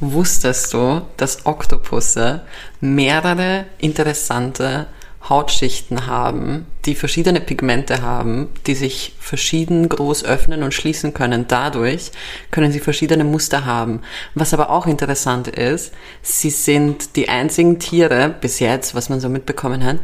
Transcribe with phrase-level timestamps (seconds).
[0.00, 2.42] Wusstest du, dass Oktopusse
[2.80, 4.86] mehrere interessante
[5.28, 11.46] Hautschichten haben, die verschiedene Pigmente haben, die sich verschieden groß öffnen und schließen können.
[11.48, 12.12] Dadurch
[12.50, 14.00] können sie verschiedene Muster haben.
[14.34, 15.92] Was aber auch interessant ist,
[16.22, 19.98] sie sind die einzigen Tiere bis jetzt, was man so mitbekommen hat,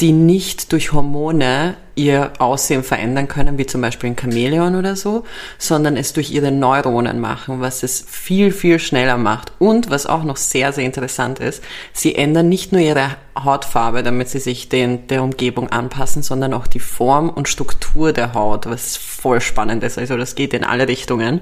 [0.00, 5.24] die nicht durch Hormone ihr Aussehen verändern können, wie zum Beispiel ein Chamäleon oder so,
[5.58, 9.52] sondern es durch ihre Neuronen machen, was es viel, viel schneller macht.
[9.58, 14.28] Und was auch noch sehr, sehr interessant ist, sie ändern nicht nur ihre Hautfarbe, damit
[14.28, 18.96] sie sich den, der Umgebung anpassen, sondern auch die Form und Struktur der Haut, was
[18.96, 19.98] voll spannend ist.
[19.98, 21.40] Also das geht in alle Richtungen.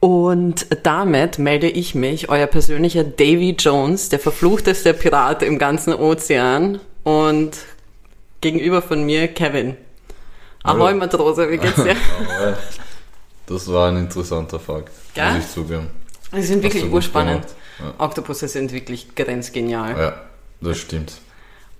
[0.00, 6.80] Und damit melde ich mich, euer persönlicher Davy Jones, der verfluchteste Pirat im ganzen Ozean.
[7.04, 7.52] Und
[8.42, 9.76] gegenüber von mir Kevin.
[10.62, 11.96] Ahoi Matrose, wie geht's dir?
[13.46, 15.32] das war ein interessanter Fakt, Gell?
[15.32, 15.88] muss ich zugeben.
[16.32, 17.46] Sie sind wirklich urspannend.
[17.78, 17.94] gemacht.
[17.98, 19.98] Oktopusse sind wirklich grenzgenial.
[19.98, 20.22] Ja,
[20.60, 21.14] das stimmt.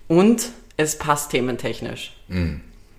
[0.08, 2.16] Und es passt thementechnisch.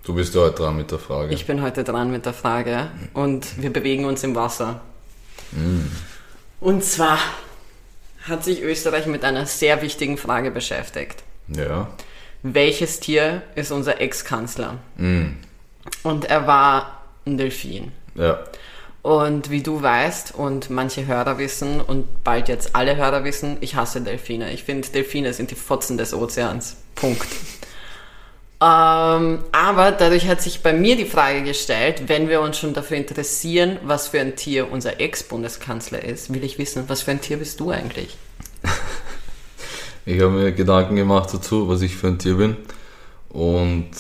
[0.04, 1.34] Du bist ja heute dran mit der Frage.
[1.34, 4.82] Ich bin heute dran mit der Frage und wir bewegen uns im Wasser.
[6.60, 7.20] Und zwar
[8.24, 11.24] hat sich Österreich mit einer sehr wichtigen Frage beschäftigt.
[11.50, 11.90] ja.
[12.44, 14.78] Welches Tier ist unser Ex-Kanzler?
[16.04, 17.92] Und er war ein Delfin.
[18.16, 18.40] Ja.
[19.02, 23.76] Und wie du weißt und manche Hörer wissen und bald jetzt alle Hörer wissen, ich
[23.76, 24.52] hasse Delfine.
[24.52, 26.78] Ich finde, Delfine sind die Fotzen des Ozeans.
[26.96, 27.28] Punkt.
[28.64, 32.96] Ähm, aber dadurch hat sich bei mir die Frage gestellt, wenn wir uns schon dafür
[32.96, 37.38] interessieren, was für ein Tier unser Ex-Bundeskanzler ist, will ich wissen, was für ein Tier
[37.38, 38.16] bist du eigentlich?
[40.06, 42.58] Ich habe mir Gedanken gemacht dazu, was ich für ein Tier bin.
[43.30, 43.92] Und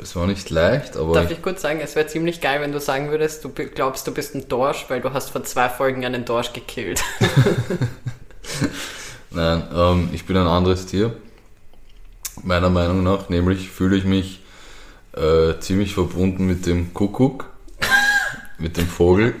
[0.00, 2.80] es war nicht leicht, aber Darf ich kurz sagen, es wäre ziemlich geil, wenn du
[2.80, 6.24] sagen würdest, du glaubst, du bist ein Dorsch, weil du hast vor zwei Folgen einen
[6.24, 7.02] Dorsch gekillt.
[9.30, 11.14] nein, ähm, ich bin ein anderes Tier.
[12.42, 14.40] Meiner Meinung nach, nämlich fühle ich mich
[15.14, 17.46] äh, ziemlich verbunden mit dem Kuckuck,
[18.58, 19.34] mit dem Vogel.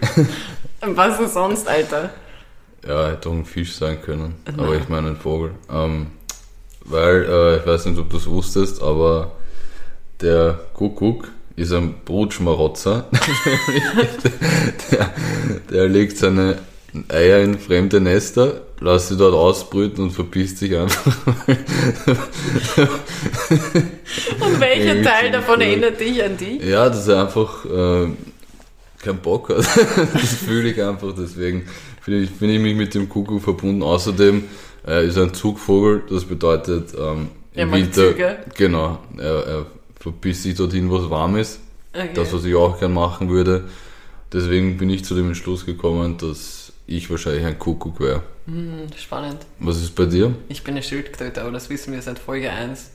[0.80, 2.10] was ist sonst, Alter?
[2.86, 5.52] Ja, hätte auch ein Fisch sein können, aber ich meine ein Vogel.
[5.70, 6.08] Ähm,
[6.84, 9.32] weil, äh, ich weiß nicht, ob du es wusstest, aber
[10.20, 13.08] der Kuckuck ist ein Brutschmarotzer.
[14.90, 15.12] der,
[15.70, 16.58] der legt seine
[17.08, 21.14] Eier in fremde Nester, lässt sie dort ausbrüten und verpisst sich einfach.
[24.40, 26.58] Und welcher Teil davon erinnert dich an die?
[26.66, 28.08] Ja, dass er einfach äh,
[29.02, 29.58] keinen Bock hat.
[30.14, 31.66] das fühle ich einfach, deswegen
[32.08, 33.82] finde ich, finde ich mich mit dem Kuckuck verbunden.
[33.82, 34.44] Außerdem
[34.84, 38.38] er ist ein Zugvogel, das bedeutet ähm, im Winter, Züge.
[38.56, 39.66] genau, er, er
[40.00, 41.60] verpisst sich dorthin, wo es warm ist.
[41.92, 42.10] Okay.
[42.14, 43.64] Das, was ich auch gern machen würde.
[44.32, 48.22] Deswegen bin ich zu dem Entschluss gekommen, dass ich wahrscheinlich ein Kuckuck wäre.
[48.46, 49.38] Hm, spannend.
[49.58, 50.34] Was ist bei dir?
[50.48, 52.90] Ich bin eine Schildkröte, aber das wissen wir seit Folge 1.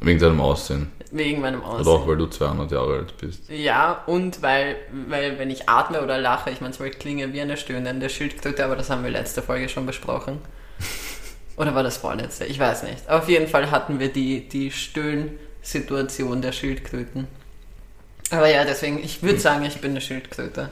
[0.00, 0.90] Wegen deinem Aussehen.
[1.10, 2.08] Wegen meinem Oder auch, Aussehen.
[2.08, 3.48] weil du 200 Jahre alt bist.
[3.48, 4.76] Ja, und weil,
[5.08, 8.90] weil wenn ich atme oder lache, ich manchmal klinge wie eine stöhnende Schildkröte, aber das
[8.90, 10.38] haben wir letzte Folge schon besprochen.
[11.56, 12.46] Oder war das vorletzte?
[12.46, 13.08] Ich weiß nicht.
[13.08, 17.28] Auf jeden Fall hatten wir die, die Stöhnsituation der Schildkröten.
[18.30, 20.70] Aber ja, deswegen, ich würde sagen, ich bin eine Schildkröte.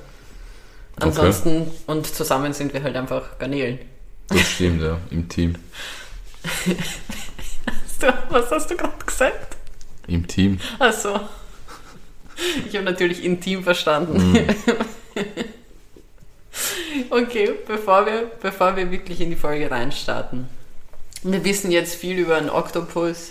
[0.96, 3.78] Ansonsten, und zusammen sind wir halt einfach Garnelen.
[4.28, 5.54] Das stimmt, ja, im Team.
[8.02, 9.56] Hast du- Was hast du gerade gesagt?
[10.08, 10.58] Im Team.
[10.78, 11.20] Ach so.
[12.66, 14.36] Ich habe natürlich intim verstanden.
[17.10, 20.48] okay, bevor wir, bevor wir wirklich in die Folge reinstarten.
[21.22, 23.30] Wir wissen jetzt viel über einen Oktopus.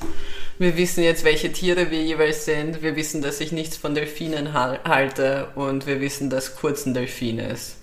[0.59, 2.81] Wir wissen jetzt, welche Tiere wir jeweils sind.
[2.81, 5.49] Wir wissen, dass ich nichts von Delfinen hal- halte.
[5.55, 7.75] Und wir wissen, dass Kurz ein Delfin ist.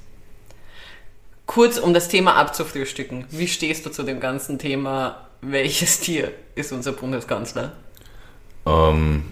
[1.44, 3.26] Kurz, um das Thema abzufrühstücken.
[3.31, 7.72] Wie stehst du zu dem ganzen Thema, welches Tier ist unser Bundeskanzler?
[8.66, 9.25] Ähm,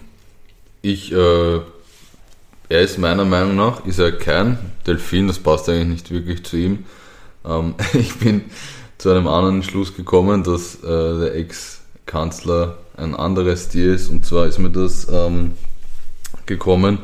[0.81, 1.59] ich, äh,
[2.69, 6.57] er ist meiner Meinung nach, ist er kein Delfin, das passt eigentlich nicht wirklich zu
[6.57, 6.85] ihm.
[7.45, 8.45] Ähm, ich bin
[8.97, 14.09] zu einem anderen Schluss gekommen, dass äh, der Ex-Kanzler ein anderes Tier ist.
[14.09, 15.53] Und zwar ist mir das ähm,
[16.45, 16.99] gekommen,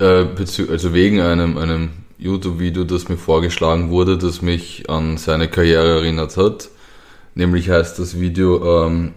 [0.00, 0.26] äh,
[0.70, 6.36] also wegen einem, einem YouTube-Video, das mir vorgeschlagen wurde, das mich an seine Karriere erinnert
[6.36, 6.68] hat.
[7.34, 9.14] Nämlich heißt das Video ähm,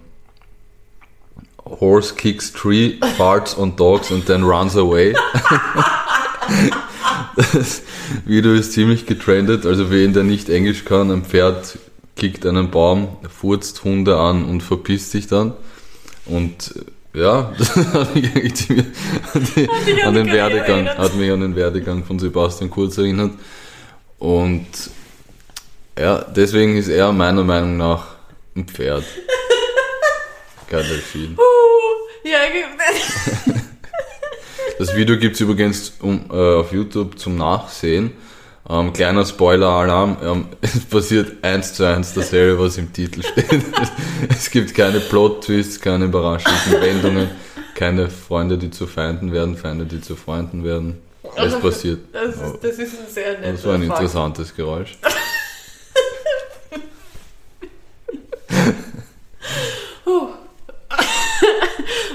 [1.65, 5.13] Horse kicks tree, farts on dogs and then runs away.
[7.53, 7.83] das
[8.25, 11.77] Video ist ziemlich getrendet, also wer ihn, der nicht Englisch kann, ein Pferd
[12.15, 15.53] kickt einen Baum, furzt Hunde an und verpisst sich dann.
[16.25, 16.73] Und
[17.13, 18.85] äh, ja, das hat mich eigentlich ziemlich
[19.33, 20.97] an, die, den Werdegang, erinnert.
[20.97, 23.33] hat mich an den Werdegang von Sebastian Kurz erinnert.
[24.19, 24.65] Und
[25.99, 28.05] Ja, deswegen ist er meiner Meinung nach
[28.55, 29.03] ein Pferd.
[30.69, 31.37] Kein Delfin.
[31.37, 33.53] Uh, ja, ge-
[34.79, 38.11] Das Video gibt's übrigens um, äh, auf YouTube zum Nachsehen.
[38.69, 43.63] Ähm, kleiner Spoiler-Alarm, ähm, es passiert eins zu eins dasselbe, was im Titel steht.
[44.29, 47.29] es gibt keine Plot-Twists, keine überraschenden Wendungen,
[47.75, 51.01] keine Freunde, die zu Feinden werden, Feinde, die zu Freunden werden.
[51.23, 51.99] Es Also, passiert.
[52.13, 54.97] das ist, das ist ein sehr netter Das war ein interessantes Geräusch.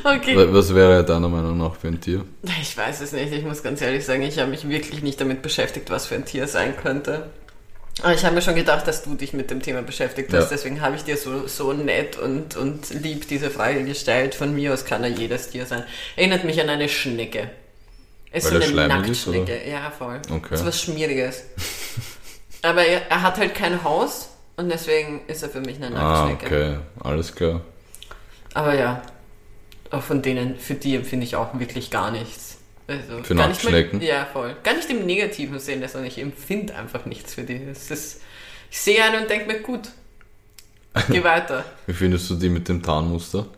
[0.04, 0.37] Okay.
[0.37, 2.25] Wa- Was wäre deiner Meinung nach für ein Tier?
[2.60, 3.32] Ich weiß es nicht.
[3.32, 6.25] Ich muss ganz ehrlich sagen, ich habe mich wirklich nicht damit beschäftigt, was für ein
[6.25, 7.31] Tier sein könnte.
[8.02, 10.44] Aber ich habe mir schon gedacht, dass du dich mit dem Thema beschäftigt hast.
[10.44, 10.49] Ja.
[10.50, 14.34] Deswegen habe ich dir so, so nett und, und lieb diese Frage gestellt.
[14.34, 15.84] Von mir aus kann er jedes Tier sein.
[16.16, 17.50] Erinnert mich an eine Schnecke.
[18.31, 19.70] Es Weil ist er so eine schleimig ist, Nacktschnecke.
[19.70, 20.20] ja, voll.
[20.31, 20.56] Okay.
[20.56, 21.43] So was Schmieriges.
[22.62, 26.25] Aber er, er hat halt kein Haus und deswegen ist er für mich eine Ah,
[26.26, 26.46] Nacktschnecke.
[26.46, 26.76] okay,
[27.06, 27.60] alles klar.
[28.54, 29.02] Aber ja,
[29.93, 32.59] auch von denen, für die empfinde ich auch wirklich gar nichts.
[32.87, 34.00] Also, Für gar nicht mal- Nacktschnecken?
[34.03, 34.56] Ja, voll.
[34.65, 37.55] Gar nicht im negativen Sinn, sondern ich empfinde einfach nichts für die.
[37.55, 38.21] Ist,
[38.71, 39.89] ich sehe einen und denke mir, gut,
[41.09, 41.65] geh weiter.
[41.87, 43.47] Wie findest du die mit dem Tarnmuster?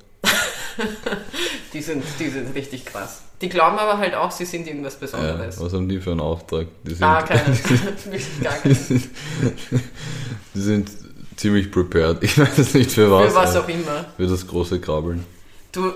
[1.72, 3.22] Die sind, die sind richtig krass.
[3.40, 5.60] Die glauben aber halt auch, sie sind irgendwas Ja, Besonderes.
[5.60, 6.66] was haben die für einen Auftrag?
[6.84, 7.56] Die sind, ah, keine.
[8.42, 8.74] gar keine.
[10.54, 10.90] die sind
[11.36, 12.22] ziemlich prepared.
[12.22, 13.32] Ich weiß es nicht für was.
[13.32, 14.04] Für was aber auch immer.
[14.16, 15.24] Für das große Krabbeln.
[15.72, 15.92] Du,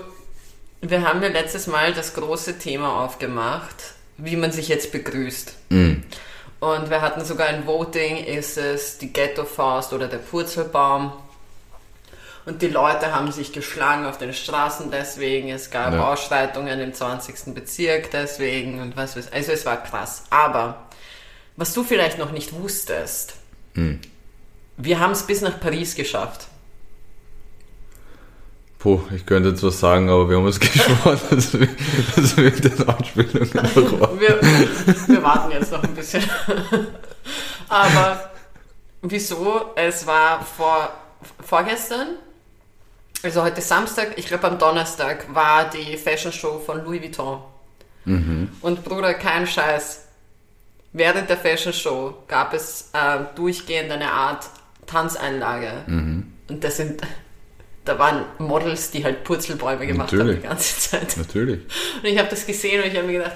[0.81, 3.75] wir haben ja letztes Mal das große Thema aufgemacht,
[4.17, 5.53] wie man sich jetzt begrüßt.
[5.69, 5.93] Mm.
[6.59, 11.13] Und wir hatten sogar ein Voting, ist es die Ghetto-Faust oder der Purzelbaum.
[12.45, 15.49] Und die Leute haben sich geschlagen auf den Straßen deswegen.
[15.49, 16.11] Es gab Ja.
[16.11, 17.53] Ausschreitungen im 20.
[17.53, 20.23] Bezirk deswegen und was weiß Also es war krass.
[20.29, 20.83] Aber
[21.55, 23.35] was du vielleicht noch nicht wusstest,
[23.75, 23.99] Hm.
[24.77, 26.47] wir haben es bis nach Paris geschafft.
[28.79, 31.67] Puh, ich könnte jetzt was sagen, aber wir haben uns geschworen, dass wir,
[32.15, 34.19] dass wir mit den Anspielungen noch warten.
[34.21, 36.23] Wir, wir warten jetzt noch ein bisschen.
[37.67, 38.31] Aber
[39.01, 39.71] wieso?
[39.75, 40.91] Es war vor,
[41.45, 42.15] vorgestern,
[43.21, 47.41] also heute Samstag, ich glaube am Donnerstag, war die Fashion Show von Louis Vuitton.
[48.61, 50.05] Und Bruder, kein Scheiß.
[50.93, 54.45] Während der Fashion Show gab es äh, durchgehend eine Art
[54.87, 55.83] Tanzeinlage.
[55.85, 57.01] Und das sind,
[57.89, 60.41] da waren Models, die halt Purzelbäume gemacht haben Natürlich.
[60.41, 61.17] die ganze Zeit.
[61.17, 61.61] Natürlich.
[62.01, 63.35] Und ich habe das gesehen und ich habe mir gedacht,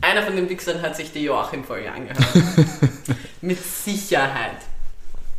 [0.00, 2.18] einer von den Wichsern hat sich die Joachim-Folge angehört.
[3.42, 4.56] Mit Sicherheit.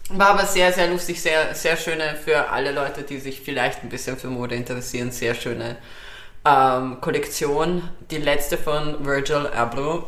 [0.10, 3.90] War aber sehr, sehr lustig, sehr, sehr schöne für alle Leute, die sich vielleicht ein
[3.90, 5.76] bisschen für Mode interessieren, sehr schöne
[6.46, 7.90] ähm, Kollektion.
[8.12, 10.06] Die letzte von Virgil Abloh.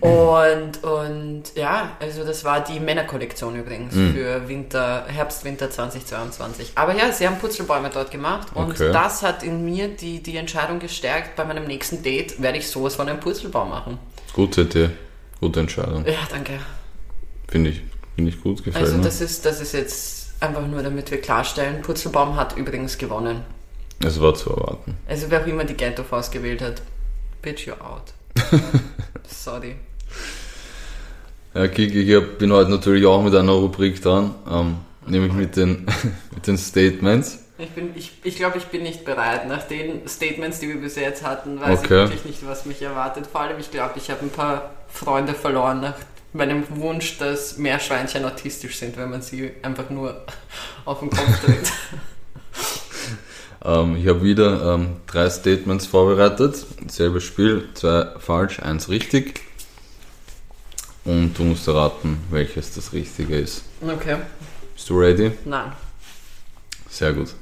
[0.00, 6.72] Und, und ja, also das war die Männerkollektion übrigens für Winter, Herbst, Winter 2022.
[6.74, 8.92] Aber ja, sie haben Putzelbäume dort gemacht und Okay.
[8.92, 12.94] das hat in mir die, die Entscheidung gestärkt, bei meinem nächsten Date werde ich sowas
[12.94, 13.98] von einem Purzelbaum machen.
[14.32, 14.90] Gute Idee.
[15.40, 16.04] Gute Entscheidung.
[16.06, 16.52] Ja, danke.
[17.48, 17.82] Finde ich,
[18.14, 21.82] finde ich gut, gefällt Also das ist, das ist jetzt einfach nur, damit wir klarstellen,
[21.82, 23.42] Purzelbaum hat übrigens gewonnen.
[24.04, 24.96] Es war zu erwarten.
[25.08, 26.82] Also wer auch immer die Ghetto-Faust gewählt hat,
[27.42, 28.14] bitch you out.
[29.28, 29.76] Sorry.
[31.54, 34.76] Ja, Kiki, ich bin heute natürlich auch mit einer Rubrik dran, ähm,
[35.06, 35.86] nämlich mit den,
[36.34, 37.38] mit den Statements.
[37.58, 39.46] Ich bin, ich, ich glaube, ich bin nicht bereit.
[39.46, 42.08] Nach den Statements, die wir bis jetzt hatten, weiß ich Okay.
[42.08, 43.26] wirklich nicht, was mich erwartet.
[43.26, 45.94] Vor allem, ich glaube, ich habe ein paar Freunde verloren nach
[46.32, 50.24] meinem Wunsch, dass Meerschweinchen autistisch sind, wenn man sie einfach nur
[50.86, 51.70] auf den Kopf tritt.
[53.64, 56.66] Ähm, ich habe wieder ähm, drei Statements vorbereitet.
[56.88, 59.40] Selbes Spiel, zwei falsch, eins richtig.
[61.04, 63.64] Und du musst erraten, welches das Richtige ist.
[63.82, 64.18] okay.
[64.74, 65.32] Bist du ready?
[65.44, 65.72] Nein.
[66.88, 67.34] Sehr gut.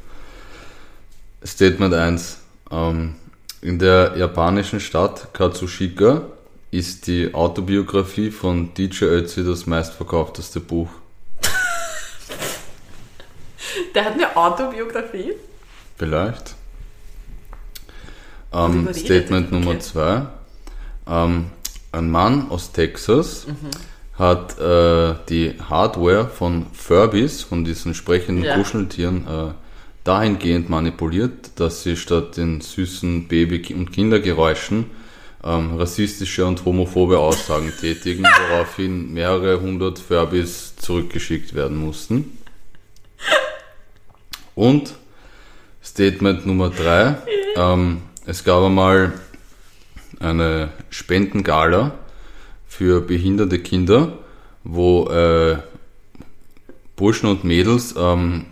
[1.44, 2.38] Statement 1.
[2.70, 3.14] Ähm,
[3.62, 6.22] in der japanischen Stadt Katsushika
[6.70, 10.88] ist die Autobiografie von DJ Ötzi das meistverkaufteste Buch.
[13.94, 15.32] Der hat eine Autobiografie.
[16.00, 16.54] Vielleicht.
[18.54, 19.52] Ähm, Statement?
[19.52, 19.80] Nummer Okay.
[19.80, 20.26] 2.
[21.07, 21.47] Ähm,
[21.92, 24.19] ein Mann aus Texas Mhm.
[24.19, 28.57] hat äh, die Hardware von Furbies, von diesen sprechenden Ja.
[28.57, 29.52] Kuscheltieren, äh,
[30.04, 34.87] dahingehend manipuliert, dass sie statt den süßen Baby- und Kindergeräuschen
[35.45, 42.38] ähm, rassistische und homophobe Aussagen tätigen, woraufhin mehrere hundert Furbies zurückgeschickt werden mussten.
[44.54, 44.95] Und
[45.82, 47.16] Statement Nummer drei.
[47.56, 49.12] Ähm, es gab einmal
[50.18, 51.92] eine Spendengala
[52.66, 54.18] für behinderte Kinder,
[54.64, 55.58] wo äh,
[56.96, 58.46] Burschen und Mädels ähm,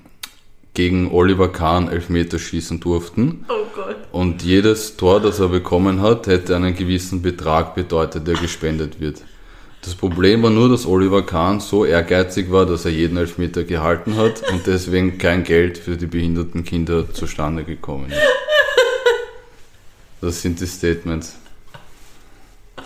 [0.75, 3.45] gegen Oliver Kahn Elfmeterschießen durften.
[3.49, 3.97] Oh Gott.
[4.13, 9.23] Und jedes Tor, das er bekommen hat, hätte einen gewissen Betrag bedeutet, der gespendet wird.
[9.83, 14.17] Das Problem war nur, dass Oliver Kahn so ehrgeizig war, dass er jeden Elfmeter gehalten
[14.17, 18.21] hat und deswegen kein Geld für die behinderten Kinder zustande gekommen ist.
[20.21, 21.37] Das sind die Statements.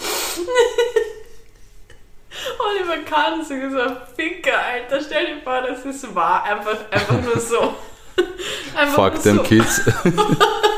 [2.59, 5.01] Oliver Kahn ist so ein Ficker, Alter.
[5.05, 6.45] Stell dir vor, das ist wahr.
[6.45, 7.75] Einfach, einfach nur so.
[8.77, 9.43] Einfach Fuck nur them so.
[9.45, 9.81] kids.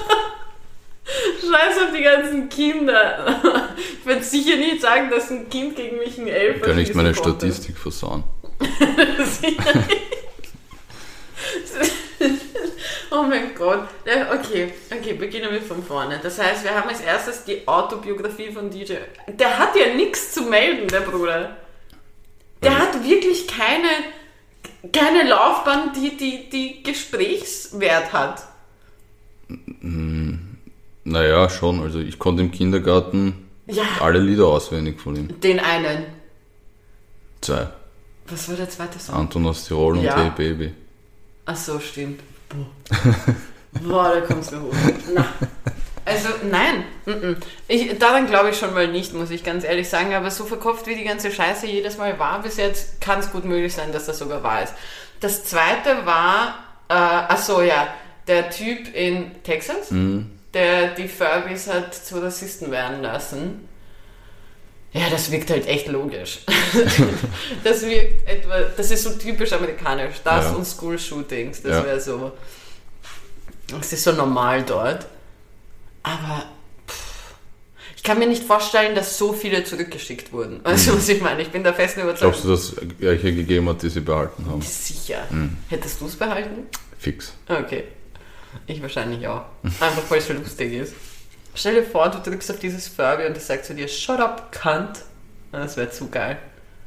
[1.44, 3.40] Scheiß auf die ganzen Kinder.
[4.00, 6.86] Ich würde sicher nicht sagen, dass ein Kind gegen mich ein Elfer Ich kann nicht
[6.88, 7.46] schießen meine konnte.
[7.46, 8.24] Statistik versauen.
[8.60, 10.00] Sicher nicht.
[13.10, 13.86] Oh mein Gott.
[14.32, 16.18] Okay, okay, beginnen wir von vorne.
[16.22, 18.94] Das heißt, wir haben als erstes die Autobiografie von DJ.
[19.28, 21.56] Der hat ja nichts zu melden, der Bruder.
[22.62, 22.78] Der Ja.
[22.78, 23.88] hat wirklich keine,
[24.92, 28.42] keine Laufbahn, die, die, die Gesprächswert hat.
[31.04, 31.80] Naja, schon.
[31.82, 35.40] Also ich konnte im Kindergarten Ja, alle Lieder auswendig von ihm.
[35.40, 36.04] den einen.
[37.40, 37.68] Zwei.
[38.26, 39.14] Was war der zweite Song?
[39.16, 40.16] Anton aus Tirol und Ja.
[40.16, 40.72] Hey Baby.
[41.46, 42.20] Ach so, stimmt.
[42.48, 42.66] Boah,
[43.82, 44.72] Boah da kommst du hoch.
[45.14, 45.26] Na.
[46.06, 46.84] Also, nein.
[47.06, 47.36] mm-mm.
[47.68, 50.14] Ich, daran glaube ich schon mal nicht, muss ich ganz ehrlich sagen.
[50.14, 53.44] Aber so verkopft wie die ganze Scheiße jedes Mal war bis jetzt, kann es gut
[53.44, 54.74] möglich sein, dass das sogar wahr ist.
[55.20, 56.58] Das zweite war,
[56.88, 57.88] äh, ach so, ja,
[58.26, 59.90] der Typ in Texas,
[60.54, 63.68] der die Furbies hat zu Rassisten werden lassen.
[64.92, 66.40] Ja, das wirkt halt echt logisch.
[67.64, 70.16] das wirkt etwa, das ist so typisch amerikanisch.
[70.22, 70.50] Das Ja.
[70.52, 71.84] und School Shootings, das Ja.
[71.84, 72.32] wäre so.
[73.76, 75.06] Das ist so normal dort.
[76.04, 76.44] Aber
[76.86, 77.34] pff,
[77.96, 80.62] ich kann mir nicht vorstellen, dass so viele zurückgeschickt wurden.
[80.64, 81.42] Weißt du, was ich meine?
[81.42, 82.30] Ich bin der festen Überzeugung.
[82.40, 84.62] Glaubst du, dass es welche gegeben hat, die sie behalten haben?
[84.62, 85.28] Sicher.
[85.28, 85.56] Hm.
[85.70, 86.68] Hättest du es behalten?
[86.98, 87.32] Fix.
[87.48, 87.84] Okay.
[88.66, 89.44] Ich wahrscheinlich auch.
[89.62, 90.94] Einfach weil es so lustig ist.
[91.54, 94.50] Stell dir vor, du drückst auf dieses Furby und es sagt zu dir, shut up,
[94.50, 95.02] cunt.
[95.52, 96.38] Das wäre zu geil.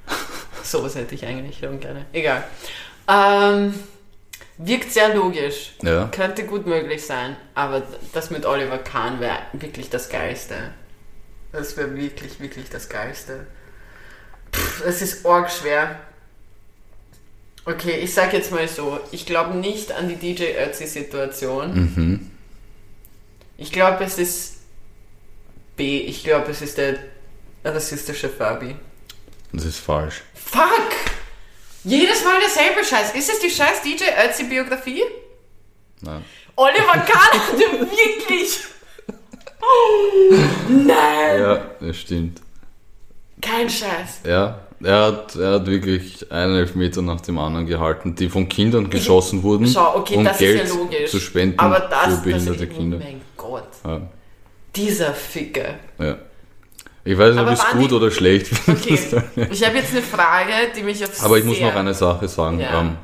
[0.63, 2.05] Sowas hätte ich eigentlich schon gerne.
[2.11, 2.43] Egal.
[3.07, 3.73] Ähm,
[4.57, 5.73] wirkt sehr logisch.
[5.81, 6.09] Ja.
[6.11, 7.83] Könnte gut möglich sein, aber
[8.13, 10.55] das mit Oliver Kahn wäre wirklich das Geilste.
[11.53, 13.47] Das wäre wirklich, wirklich das Geilste.
[14.53, 15.99] Pff, es ist arg schwer.
[17.67, 21.73] Okay, ich sag jetzt mal so, ich glaube nicht an die DJ Ötzi-Situation.
[21.73, 22.31] Mhm.
[23.57, 24.59] Ich glaube, es ist
[25.75, 25.99] B.
[25.99, 26.97] Ich glaube, es ist der
[27.65, 28.77] rassistische Furby.
[29.51, 30.21] Das ist falsch.
[30.33, 30.93] Fuck!
[31.83, 33.13] Jedes Mal derselbe Scheiß.
[33.15, 35.03] Ist es die scheiß DJ Ötzi-Biografie?
[35.99, 36.23] Nein.
[36.55, 38.59] Oliver Kahn hatte wirklich.
[40.69, 41.41] Nein!
[41.41, 42.39] Ja, das stimmt.
[43.41, 44.21] Kein Scheiß.
[44.25, 48.89] Ja, er hat, er hat wirklich einen Elfmeter nach dem anderen gehalten, die von Kindern
[48.89, 51.11] geschossen wurden, Schau, okay, um das Geld ist ja logisch.
[51.11, 52.97] zu spenden Aber das, für behinderte das, Kinder.
[52.99, 53.67] Oh mein Gott.
[53.85, 54.01] Ja,
[54.75, 55.75] Dieser Ficker.
[55.99, 56.17] ja.
[57.03, 58.51] Ich weiß nicht, ob es gut die- oder schlecht.
[58.67, 58.99] Okay,
[59.49, 62.59] ich habe jetzt eine Frage, die mich auf Aber ich muss noch eine Sache sagen.
[62.59, 62.81] Ja.
[62.81, 62.97] Ähm,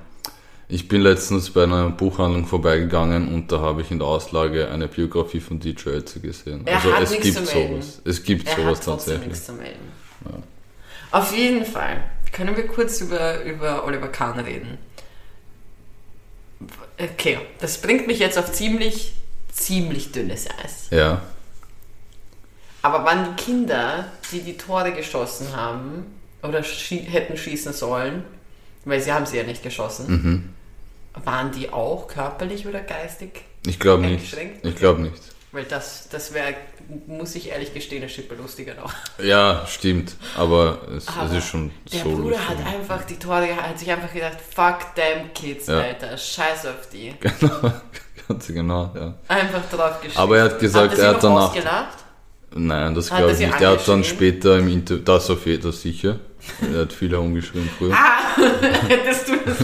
[0.68, 4.90] ich bin letztens bei einer Buchhandlung vorbeigegangen und da habe ich in der Auslage eine
[4.90, 6.64] Biografie von DJ Ötzi gesehen.
[6.66, 8.02] Er also hat es nichts gibt sowas.
[8.04, 9.28] Es gibt Er sowas hat tatsächlich.
[9.28, 10.44] nichts zu melden.
[11.14, 12.04] Auf jeden Fall.
[12.32, 14.78] Können wir kurz über, über Oliver Kahn reden?
[17.00, 19.14] Okay, das bringt mich jetzt auf ziemlich,
[19.52, 20.88] ziemlich dünnes Eis.
[20.92, 21.22] Ja,
[22.82, 26.06] Aber waren die Kinder, die die Tore geschossen haben
[26.42, 28.24] oder schie hätten schießen sollen,
[28.86, 30.54] weil sie haben sie ja nicht geschossen,
[31.16, 31.24] Mhm.
[31.26, 33.42] waren die auch körperlich oder geistig?
[33.66, 34.36] ich glaube nicht.
[34.64, 35.22] Ich glaube nicht.
[35.54, 36.56] Weil das, das wäre,
[37.08, 38.92] muss ich ehrlich gestehen, eine Schippe lustiger noch.
[39.24, 40.16] Ja, stimmt.
[40.36, 42.48] Aber es, Aber es ist schon Der so Bruder lustig.
[42.50, 45.80] hat einfach die Tore, hat sich einfach gedacht, fuck them kids, Ja.
[45.80, 47.14] Alter, scheiß auf die.
[47.40, 47.72] Genau,
[48.28, 49.14] ganz genau, ja.
[49.28, 50.18] Einfach drauf geschrieben.
[50.20, 51.98] Aber er hat gesagt, hat er, er hat danach- ausgelacht?
[52.56, 53.62] Nein, das glaube ich nicht.
[53.62, 56.20] Er hat dann später im Interview, das auf jeden Fall sicher.
[56.74, 57.94] Er hat viele umgeschrieben früher.
[57.94, 58.36] Ah,
[58.88, 59.58] hättest du das?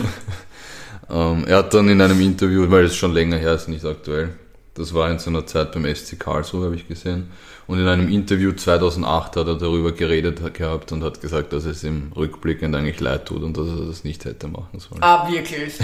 [1.09, 4.33] Ähm, er hat dann in einem Interview, weil es schon länger her ist, nicht aktuell,
[4.79, 7.31] das war in seiner Zeit beim SC Karlsruhe, habe ich gesehen.
[7.67, 11.83] Und in einem Interview 2008 hat er darüber geredet gehabt und hat gesagt, dass es
[11.83, 15.03] ihm rückblickend eigentlich leid tut und dass er das nicht hätte machen sollen.
[15.03, 15.73] Ah, wirklich.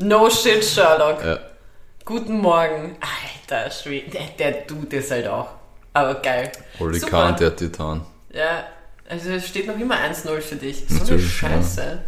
[0.00, 1.24] No shit, Sherlock.
[1.24, 1.40] Ja,
[2.04, 2.96] Guten Morgen.
[3.00, 4.12] Alter, Schwede.
[4.12, 5.48] Der, der tut es halt auch.
[5.92, 6.52] Aber geil.
[6.78, 7.06] Super.
[7.08, 8.02] Kahn, der Titan.
[8.32, 8.64] Ja,
[9.08, 10.84] also es steht noch immer 1-0 für dich.
[10.86, 12.00] So eine Natürlich, Scheiße.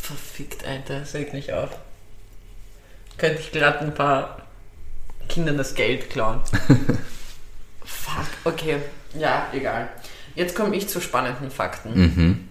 [0.00, 1.00] Verfickt, Alter.
[1.00, 1.68] Das regt mich auf.
[3.18, 4.45] Könnte ich glatt ein paar
[5.28, 6.40] Kindern das Geld klauen.
[7.84, 8.76] Fuck, okay.
[9.18, 9.88] Ja, egal.
[10.34, 11.94] Jetzt komme ich zu spannenden Fakten.
[11.94, 12.48] Mhm.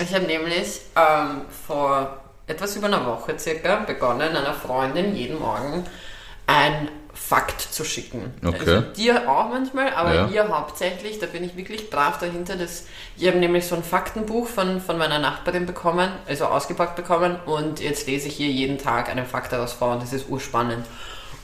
[0.00, 5.84] Ich habe nämlich ähm, vor etwas über einer Woche circa begonnen, einer Freundin jeden Morgen
[6.46, 8.34] ein Fakt zu schicken.
[8.44, 8.58] Okay.
[8.58, 10.28] Also dir auch manchmal, aber Ja.
[10.28, 11.20] ihr hauptsächlich.
[11.20, 12.56] Da bin ich wirklich brav dahinter.
[12.56, 17.36] Dass ich habe nämlich so ein Faktenbuch von, von meiner Nachbarin bekommen, also ausgepackt bekommen
[17.46, 20.84] und jetzt lese ich hier jeden Tag einen Fakt daraus vor und das ist urspannend.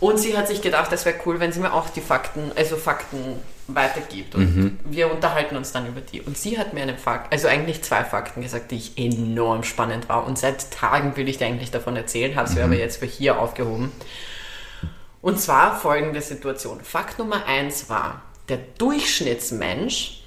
[0.00, 2.76] Und sie hat sich gedacht, das wäre cool, wenn sie mir auch die Fakten, also
[2.76, 3.36] Fakten
[3.68, 6.20] weitergibt und wir unterhalten uns dann über die.
[6.22, 10.08] Und sie hat mir einen Fakt, also eigentlich zwei Fakten gesagt, die ich enorm spannend
[10.08, 13.06] war und seit Tagen will ich dir eigentlich davon erzählen, habe sie aber jetzt für
[13.06, 13.92] hier aufgehoben.
[15.22, 16.80] Und zwar folgende Situation.
[16.80, 20.22] Fakt Nummer eins war, der Durchschnittsmensch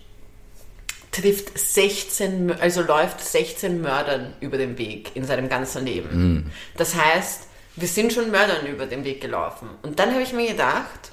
[1.11, 6.51] trifft 16, Mö- also läuft 16 Mördern über den Weg in seinem ganzen Leben.
[6.77, 9.69] Das heißt, wir sind schon Mördern über den Weg gelaufen.
[9.81, 11.11] Und dann habe ich mir gedacht,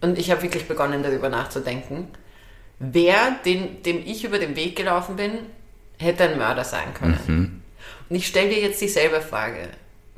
[0.00, 2.08] und ich habe wirklich begonnen darüber nachzudenken,
[2.78, 5.38] wer, den, dem ich über den Weg gelaufen bin,
[5.98, 7.62] hätte ein Mörder sein können.
[8.08, 9.68] Und ich stelle dir jetzt dieselbe Frage.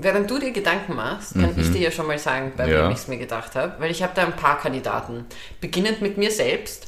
[0.02, 2.84] Während du dir Gedanken machst, kann ich dir ja schon mal sagen, bei Ja.
[2.84, 5.26] wem ich es mir gedacht habe, weil ich habe da ein paar Kandidaten.
[5.60, 6.84] Beginnend mit mir selbst.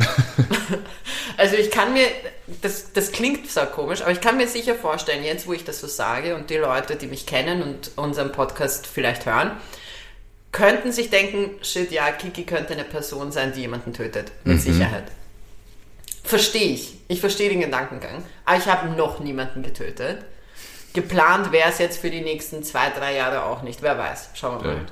[1.36, 2.06] also ich kann mir,
[2.62, 5.80] das, das klingt so komisch, aber ich kann mir sicher vorstellen, jetzt wo ich das
[5.80, 9.52] so sage und die Leute, die mich kennen und unseren Podcast vielleicht hören,
[10.52, 14.32] könnten sich denken, shit, ja, Kiki könnte eine Person sein, die jemanden tötet.
[14.44, 15.04] Mit Sicherheit.
[16.22, 16.94] Verstehe ich.
[17.08, 18.24] Ich verstehe den Gedankengang.
[18.44, 20.24] Aber ich habe noch niemanden getötet.
[20.94, 23.82] Geplant wäre es jetzt für die nächsten zwei, drei Jahre auch nicht.
[23.82, 24.30] Wer weiß.
[24.34, 24.86] Schauen wir mal.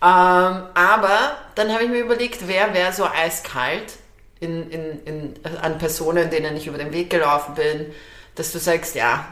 [0.00, 3.94] Ähm, aber dann habe ich mir überlegt, wer wäre so eiskalt
[4.38, 7.92] in, in, in, an Personen, denen ich über den Weg gelaufen bin,
[8.36, 9.26] dass du sagst, ja,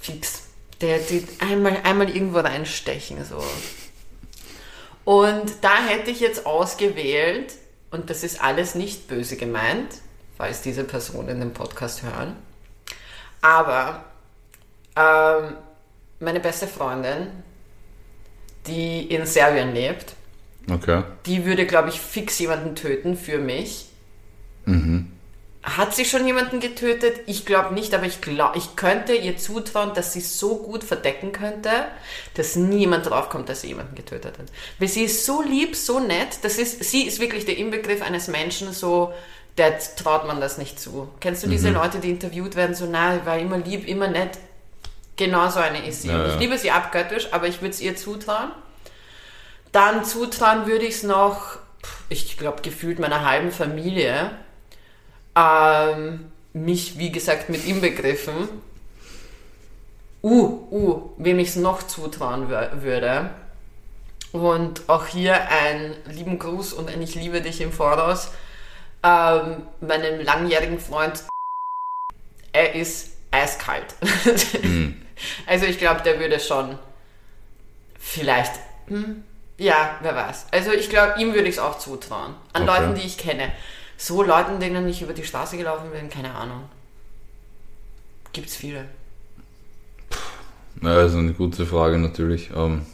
[0.00, 0.44] fix.
[0.80, 3.24] Der, die einmal, einmal irgendwo reinstechen.
[3.24, 3.40] So.
[5.04, 7.52] Und da hätte ich jetzt ausgewählt,
[7.92, 9.88] und das ist alles nicht böse gemeint,
[10.36, 12.36] falls diese Personen den Podcast hören,
[13.42, 14.04] aber
[14.96, 15.54] ähm,
[16.20, 17.28] meine beste Freundin,
[18.66, 20.14] die in Serbien lebt,
[20.70, 21.02] Okay.
[21.26, 23.86] die würde, glaube ich, fix jemanden töten für mich.
[25.64, 27.20] Hat sie schon jemanden getötet?
[27.26, 31.32] Ich glaube nicht, aber ich glaube, ich könnte ihr zutrauen, dass sie so gut verdecken
[31.32, 31.70] könnte,
[32.34, 34.46] dass niemand draufkommt, dass sie jemanden getötet hat.
[34.78, 36.38] Weil sie ist so lieb, so nett.
[36.42, 39.12] Das ist, sie ist wirklich der Inbegriff eines Menschen, so,
[39.58, 41.08] der traut man das nicht zu.
[41.18, 44.38] Kennst du diese Leute, die interviewt werden, so, na, war immer lieb, immer nett?
[45.16, 46.08] Genau so eine ist sie.
[46.08, 48.50] Ja, ich liebe sie abgöttisch, aber ich würde es ihr zutrauen.
[49.70, 51.58] Dann zutrauen würde ich es noch,
[52.08, 54.30] ich glaube, gefühlt meiner halben Familie.
[55.34, 58.48] Ähm, mich, wie gesagt, mit inbegriffen.
[60.22, 63.30] Uh, uh, wem ich es noch zutrauen wür- würde.
[64.32, 68.30] Und auch hier einen lieben Gruß und ein Ich liebe dich im Voraus.
[69.02, 71.24] Ähm, meinem langjährigen Freund,
[72.52, 73.94] er ist eiskalt.
[75.46, 76.76] Also ich glaube, der würde schon
[77.96, 78.52] vielleicht,
[78.88, 79.22] hm,
[79.56, 80.46] ja, wer weiß.
[80.50, 82.34] Also ich glaube, ihm würde ich es auch zutrauen.
[82.52, 82.80] An Okay.
[82.80, 83.52] Leuten, die ich kenne.
[83.96, 86.64] So Leuten, denen ich über die Straße gelaufen bin, keine Ahnung.
[88.32, 88.86] Gibt's viele.
[90.82, 92.50] Ja, das ist eine gute Frage natürlich.
[92.52, 92.84] Ähm,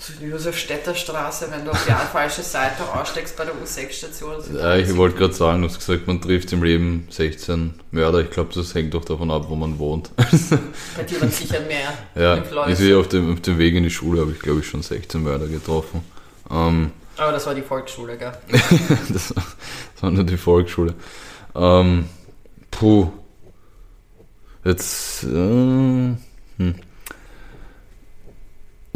[0.00, 4.56] So die Josef-Städter Straße, wenn du auf die falsche Seite aussteigst bei der U6-Station.
[4.56, 8.20] ja, ich wollte gerade sagen, du hast gesagt, man trifft im Leben 16 Mörder.
[8.20, 10.10] Ich glaube, das hängt doch davon ab, wo man wohnt.
[10.96, 11.92] Bei dir waren sicher mehr.
[12.14, 14.66] ja, ich sehe auf dem, auf dem Weg in die Schule habe ich, glaube ich,
[14.66, 16.02] schon 16 Mörder getroffen.
[16.50, 18.32] Ähm, Aber das war die Volksschule, gell?
[19.08, 19.44] das, das
[20.00, 20.94] war nur die Volksschule.
[21.56, 22.08] Ähm,
[22.70, 23.10] puh.
[24.64, 26.16] Jetzt, äh, hm.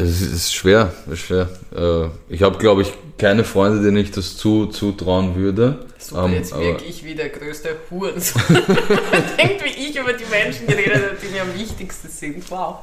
[0.03, 1.49] Es ist, schwer, ist schwer.
[1.75, 5.85] Äh, ich habe, glaube ich, keine Freunde, denen ich das zu, zutrauen würde.
[5.97, 8.41] Super, Ähm, jetzt wirke ich wie der größte Hurensohn.
[9.37, 12.51] Denkt, wie ich über die Menschen geredet habe, die mir am wichtigsten sind.
[12.51, 12.79] Wow.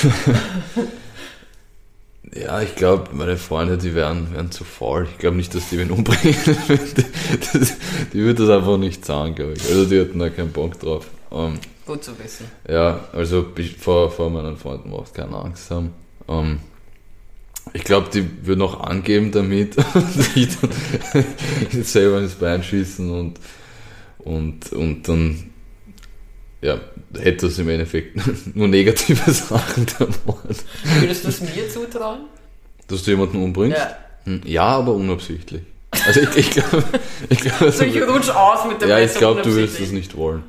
[2.36, 5.08] Ja, ich glaube, meine Freunde, die wären, wären zu faul.
[5.12, 6.36] Ich glaube nicht, dass die wen umbringen.
[6.68, 7.74] die, das,
[8.12, 9.64] die würde das einfach nicht zahlen, glaube ich.
[9.70, 11.06] Also die hätten da keinen Bock drauf.
[11.32, 12.46] Ähm, Gut zu wissen.
[12.68, 13.46] ja, also
[13.80, 15.94] vor, vor meinen Freunden brauchst du keine Angst haben.
[16.28, 16.60] Ähm,
[17.74, 23.40] ich glaube, die würden auch angeben damit, dass ich dann selber ins Bein schießen und,
[24.20, 25.50] und, und dann
[26.62, 26.80] ja,
[27.20, 28.18] hätte das im Endeffekt
[28.56, 30.36] nur negative Sachen davon.
[31.00, 32.22] Würdest du es mir zutrauen?
[32.88, 33.78] Dass du jemanden umbringst?
[33.78, 33.98] Ja.
[34.26, 35.62] Hm, Ja, aber unabsichtlich.
[36.06, 36.84] Also ich, ich glaube,
[37.30, 39.92] ich glaube, So, ich rutsch aus mit dem ja, ich glaube, du würdest das unabsichtlich.
[39.92, 40.44] nicht wollen.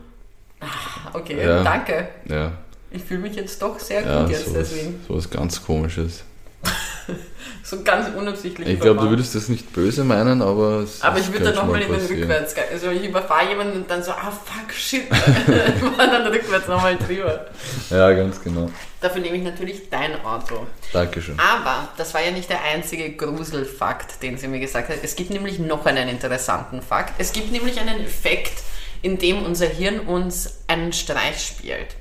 [1.13, 1.63] Okay, Ja.
[1.63, 2.09] danke.
[2.29, 2.53] Ja,
[2.95, 5.01] Ich fühle mich jetzt doch sehr ja, gut jetzt sowas, deswegen.
[5.09, 6.23] sowas ganz komisches.
[7.65, 8.69] so ganz unabsichtlich.
[8.69, 11.83] Ich glaube, du würdest das nicht böse meinen, aber es Aber ich würde dann nochmal
[11.83, 12.07] in den.
[12.07, 12.67] Rückwärtsgang.
[12.71, 15.11] Also ich überfahre jemanden und dann so, ah fuck, shit.
[15.97, 17.47] war dann rückwärts nochmal drüber.
[17.91, 18.71] Ja, ganz genau.
[19.01, 20.65] Dafür nehme ich natürlich dein Auto.
[20.93, 21.37] Dankeschön.
[21.37, 24.99] Aber das war ja nicht der einzige Gruselfakt, den sie mir gesagt hat.
[25.03, 27.15] Es gibt nämlich noch einen interessanten Fakt.
[27.19, 28.63] Es gibt nämlich einen Effekt,
[29.03, 31.97] in dem unser Hirn uns einen Streich spielt.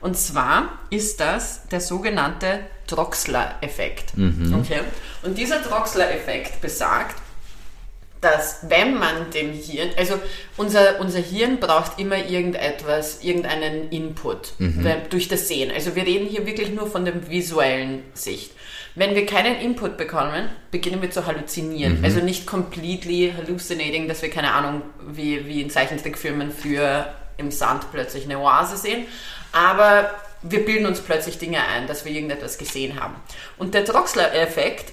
[0.00, 4.12] Und zwar ist das der sogenannte Troxler-Effekt.
[4.54, 4.80] Okay?
[5.22, 7.16] Und dieser Troxler-Effekt besagt,
[8.20, 10.14] dass wenn man dem Hirn, also
[10.56, 15.70] unser, unser Hirn braucht immer irgendetwas, irgendeinen Input wenn, durch das Sehen.
[15.74, 18.52] Also wir reden hier wirklich nur von der visuellen Sicht.
[18.94, 22.04] Wenn wir keinen Input bekommen, beginnen wir zu halluzinieren.
[22.04, 24.82] Also nicht completely hallucinating, dass wir keine Ahnung,
[25.12, 29.06] wie, wie in Zeichentrickfilmen früher im Sand plötzlich eine Oase sehen,
[29.52, 30.10] aber
[30.42, 33.14] wir bilden uns plötzlich Dinge ein, dass wir irgendetwas gesehen haben.
[33.58, 34.92] Und der Troxler-Effekt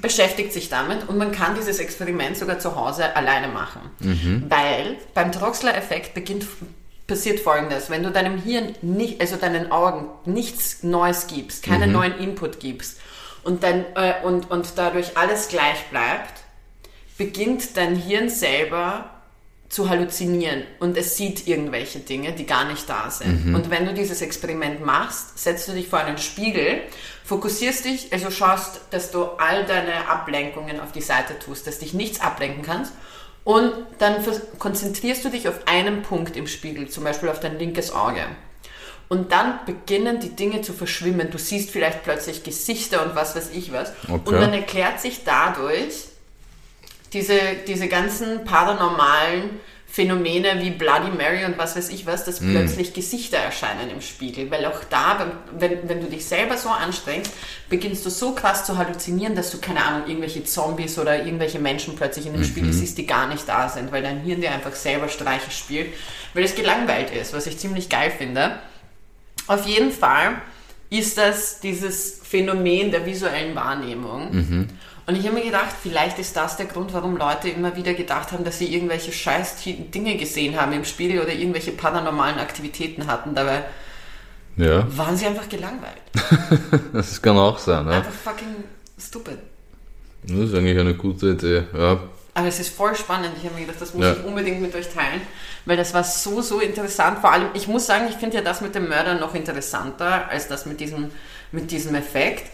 [0.00, 3.80] beschäftigt sich damit und man kann dieses Experiment sogar zu Hause alleine machen.
[4.48, 6.46] Weil beim Troxler-Effekt beginnt,
[7.06, 12.16] passiert folgendes, wenn du deinem Hirn nicht, also deinen Augen nichts Neues gibst, keinen neuen
[12.18, 13.00] Input gibst
[13.42, 16.44] und, dann, äh, und, und dadurch alles gleich bleibt,
[17.18, 19.10] beginnt dein Hirn selber
[19.70, 23.54] zu halluzinieren und es sieht irgendwelche Dinge, die gar nicht da sind.
[23.54, 26.82] Und wenn du dieses Experiment machst, setzt du dich vor einen Spiegel,
[27.24, 31.94] fokussierst dich, also schaust, dass du all deine Ablenkungen auf die Seite tust, dass dich
[31.94, 32.92] nichts ablenken kannst
[33.44, 34.16] und dann
[34.58, 38.24] konzentrierst du dich auf einen Punkt im Spiegel, zum Beispiel auf dein linkes Auge.
[39.08, 41.30] Und dann beginnen die Dinge zu verschwimmen.
[41.30, 43.92] Du siehst vielleicht plötzlich Gesichter und was weiß ich was.
[44.04, 44.20] Okay.
[44.24, 46.09] Und dann erklärt sich dadurch,
[47.12, 52.94] diese, diese ganzen paranormalen Phänomene wie Bloody Mary und was weiß ich was, dass plötzlich
[52.94, 54.48] Gesichter erscheinen im Spiegel.
[54.48, 57.32] Weil auch da, wenn, wenn du dich selber so anstrengst,
[57.68, 61.96] beginnst du so krass zu halluzinieren, dass du, keine Ahnung, irgendwelche Zombies oder irgendwelche Menschen
[61.96, 64.76] plötzlich in dem Spiegel siehst, die gar nicht da sind, weil dein Hirn dir einfach
[64.76, 65.92] selber Streiche spielt,
[66.34, 68.60] weil es gelangweilt ist, was ich ziemlich geil finde.
[69.48, 70.40] Auf jeden Fall
[70.88, 74.68] ist das dieses Phänomen der visuellen Wahrnehmung.
[75.10, 78.30] Und ich habe mir gedacht, vielleicht ist das der Grund, warum Leute immer wieder gedacht
[78.30, 79.56] haben, dass sie irgendwelche scheiß
[79.92, 83.34] Dinge gesehen haben im Spiel oder irgendwelche paranormalen Aktivitäten hatten.
[83.34, 83.64] Dabei
[84.56, 86.00] Ja, waren sie einfach gelangweilt.
[86.92, 87.86] das kann auch sein.
[87.88, 87.94] Ja.
[87.94, 88.62] Einfach fucking
[89.00, 89.38] stupid.
[90.22, 91.64] Das ist eigentlich eine gute Idee.
[91.76, 91.98] Ja,
[92.34, 93.32] Aber es ist voll spannend.
[93.36, 94.12] Ich habe mir gedacht, das muss Ja.
[94.12, 95.22] ich unbedingt mit euch teilen,
[95.64, 97.18] weil das war so, so interessant.
[97.18, 100.46] Vor allem, ich muss sagen, ich finde ja das mit dem Mörder noch interessanter als
[100.46, 101.10] das mit diesem,
[101.50, 102.48] mit diesem Effekt.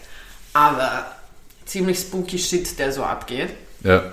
[0.53, 1.11] Aber
[1.67, 3.49] ziemlich spooky Shit, der so abgeht.
[3.83, 4.03] ja.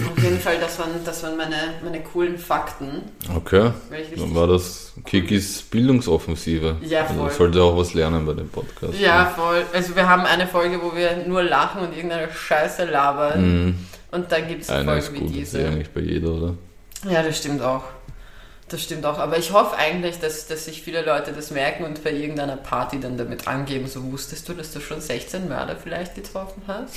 [0.00, 3.02] Auf jeden Fall, das waren, das waren meine, meine coolen Fakten.
[3.36, 3.72] Okay.
[4.16, 6.76] Dann war das Kikis Bildungsoffensive.
[6.80, 7.30] Ja, Also voll.
[7.30, 8.98] sollte auch was lernen bei dem Podcast.
[8.98, 9.62] Ja, voll.
[9.74, 13.64] Also wir haben eine Folge, wo wir nur lachen und irgendeine Scheiße labern.
[13.66, 13.78] Mhm.
[14.12, 15.68] Und dann gibt es Eine ist Folgen wie gut, das ist diese.
[15.68, 16.54] eigentlich bei jeder, oder?
[17.10, 17.84] Ja, das stimmt auch.
[18.72, 19.18] Das stimmt auch.
[19.18, 22.98] Aber ich hoffe eigentlich, dass, dass sich viele Leute das merken und bei irgendeiner Party
[22.98, 23.86] dann damit angeben.
[23.86, 26.94] So wusstest du, dass du schon 16 Mörder vielleicht getroffen hast?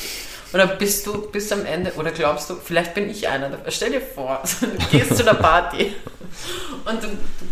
[0.53, 3.51] Oder bist du bis am Ende, oder glaubst du, vielleicht bin ich einer.
[3.67, 5.93] Stell dir vor, so, du gehst zu einer Party
[6.85, 7.07] und du,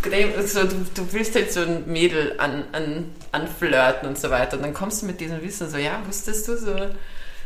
[0.10, 4.56] du, so, du, du willst halt so ein Mädel an, an, anflirten und so weiter.
[4.56, 6.76] Und dann kommst du mit diesem Wissen so, ja, wusstest du so,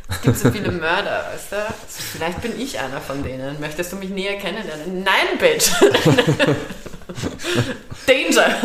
[0.09, 1.55] es gibt so viele Mörder, weißt du?
[1.57, 1.75] Also
[2.13, 3.59] vielleicht bin ich einer von denen.
[3.59, 5.03] Möchtest du mich näher kennenlernen?
[5.03, 5.69] Nein, Bitch!
[8.07, 8.55] Danger!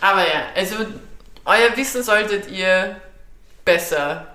[0.00, 0.76] Aber ja, also
[1.44, 2.96] euer Wissen solltet ihr
[3.64, 4.26] besser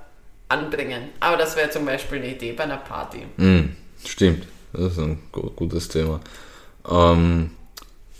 [0.49, 1.09] anbringen.
[1.19, 3.25] Aber das wäre zum Beispiel eine Idee bei einer Party.
[3.37, 3.75] Mhm.
[4.05, 6.19] Stimmt, das ist ein gu- gutes Thema.
[6.89, 7.51] Ähm,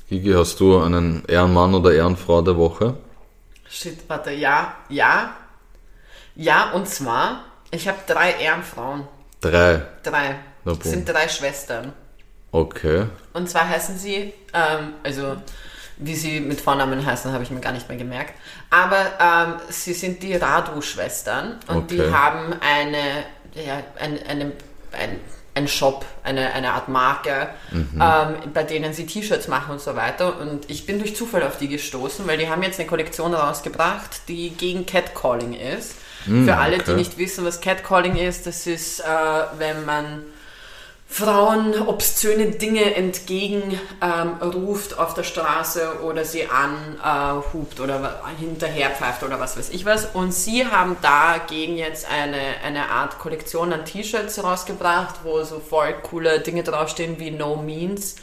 [0.08, 2.96] Kiki, hast du einen Ehrenmann oder Ehrenfrau der Woche?
[3.70, 5.36] Shit, warte, ja, ja.
[6.36, 9.08] Ja, und zwar, ich habe drei Ehrenfrauen.
[9.42, 9.82] Drei.
[10.04, 10.36] Drei.
[10.66, 11.94] Na, Das sind drei Schwestern.
[12.52, 13.06] Okay.
[13.34, 15.36] Und zwar heißen sie, ähm, also
[15.98, 18.34] wie sie mit Vornamen heißen, habe ich mir gar nicht mehr gemerkt.
[18.70, 22.12] Aber ähm, sie sind die Radu-Schwestern und die Okay.
[22.12, 24.52] haben eine, ja, ein, eine,
[24.92, 25.20] ein,
[25.56, 27.90] ein Shop, eine, eine Art Marke, ähm,
[28.54, 30.40] bei denen sie T-Shirts machen und so weiter.
[30.40, 34.28] Und ich bin durch Zufall auf die gestoßen, weil die haben jetzt eine Kollektion rausgebracht,
[34.28, 35.96] die gegen Catcalling ist.
[36.24, 36.96] Für alle, die okay.
[36.96, 39.04] nicht wissen, was Catcalling ist, das ist, äh,
[39.58, 40.24] wenn man
[41.08, 44.38] Frauen obszöne Dinge entgegen ähm,
[44.98, 50.08] auf der Straße oder sie anhupt oder wa- hinterherpfeift oder was weiß ich was.
[50.14, 55.94] Und sie haben dagegen jetzt eine, eine Art Kollektion an T-Shirts rausgebracht, wo so voll
[56.02, 58.16] coole Dinge draufstehen wie No Means.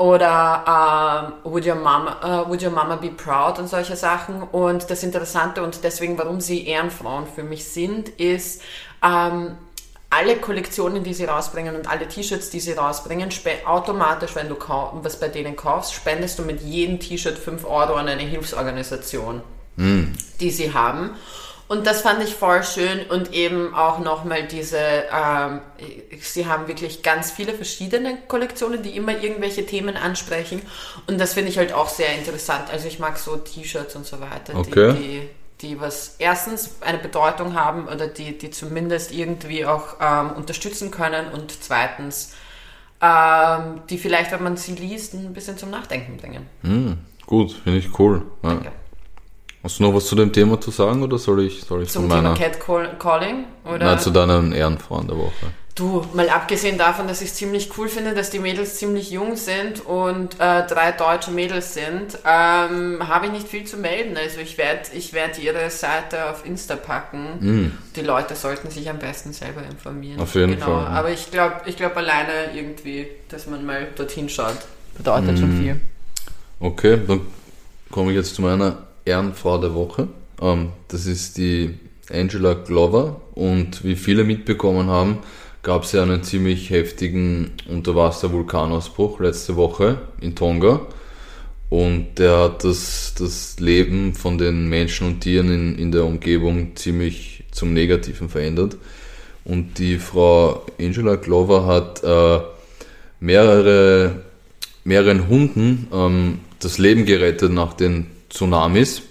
[0.00, 4.42] Oder ähm, would, your mama, äh, would Your Mama Be Proud und solche Sachen.
[4.42, 8.62] Und das Interessante und deswegen, warum sie Ehrenfrauen für mich sind, ist,
[9.04, 9.58] ähm,
[10.08, 13.28] alle Kollektionen, die sie rausbringen und alle T-Shirts, die sie rausbringen,
[13.66, 18.08] automatisch, wenn du was bei denen kaufst, spendest du mit jedem T-Shirt 5 Euro an
[18.08, 19.42] eine Hilfsorganisation,
[19.76, 20.04] mm.
[20.40, 21.10] die sie haben.
[21.70, 25.60] Und das fand ich voll schön und eben auch nochmal diese, ähm,
[26.20, 30.62] sie haben wirklich ganz viele verschiedene Kollektionen, die immer irgendwelche Themen ansprechen.
[31.06, 32.64] Und das finde ich halt auch sehr interessant.
[32.72, 34.94] Also ich mag so T-Shirts und so weiter, okay.
[34.94, 35.28] die, die
[35.60, 41.28] die was erstens eine Bedeutung haben oder die, die zumindest irgendwie auch ähm, unterstützen können
[41.28, 42.34] und zweitens
[43.00, 46.46] ähm, die vielleicht, wenn man sie liest, ein bisschen zum Nachdenken bringen.
[46.62, 46.92] Mm,
[47.26, 48.22] gut, finde ich cool.
[48.42, 48.48] Ja.
[48.48, 48.72] Danke.
[49.62, 52.08] Hast du noch was zu dem Thema zu sagen oder soll ich, soll ich Zum
[52.08, 53.44] Thema Catcalling?
[53.78, 55.52] Nein, zu deinem Ehrenfrauen der Woche.
[55.74, 59.36] Du, mal abgesehen davon, dass ich es ziemlich cool finde, dass die Mädels ziemlich jung
[59.36, 64.16] sind und äh, drei deutsche Mädels sind, ähm, habe ich nicht viel zu melden.
[64.16, 67.24] Also ich werde ich werd ihre Seite auf Insta packen.
[67.40, 67.78] Mm.
[67.96, 70.20] Die Leute sollten sich am besten selber informieren.
[70.20, 70.66] Auf jeden genau.
[70.66, 70.84] Fall.
[70.84, 70.88] Ja.
[70.88, 74.58] Aber ich glaube ich glaub alleine irgendwie, dass man mal dorthin schaut,
[74.96, 75.38] bedeutet mm.
[75.38, 75.80] schon viel.
[76.58, 77.22] Okay, dann
[77.90, 80.08] komme ich jetzt zu meiner Ehrenfrau der Woche.
[80.40, 81.74] Ähm, das ist die
[82.10, 85.18] Angela Glover und wie viele mitbekommen haben,
[85.62, 90.80] gab es ja einen ziemlich heftigen Unterwasser-Vulkanausbruch letzte Woche in Tonga.
[91.68, 96.74] Und der hat das, das Leben von den Menschen und Tieren in, in der Umgebung
[96.74, 98.76] ziemlich zum Negativen verändert.
[99.44, 102.40] Und die Frau Angela Glover hat äh,
[103.20, 104.22] mehrere,
[104.84, 109.02] mehreren Hunden ähm, das Leben gerettet nach den Tsunamis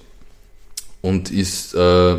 [1.02, 2.16] und ist äh,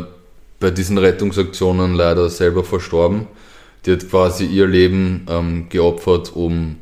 [0.59, 3.27] bei diesen Rettungsaktionen leider selber verstorben.
[3.85, 6.77] Die hat quasi ihr Leben ähm, geopfert, um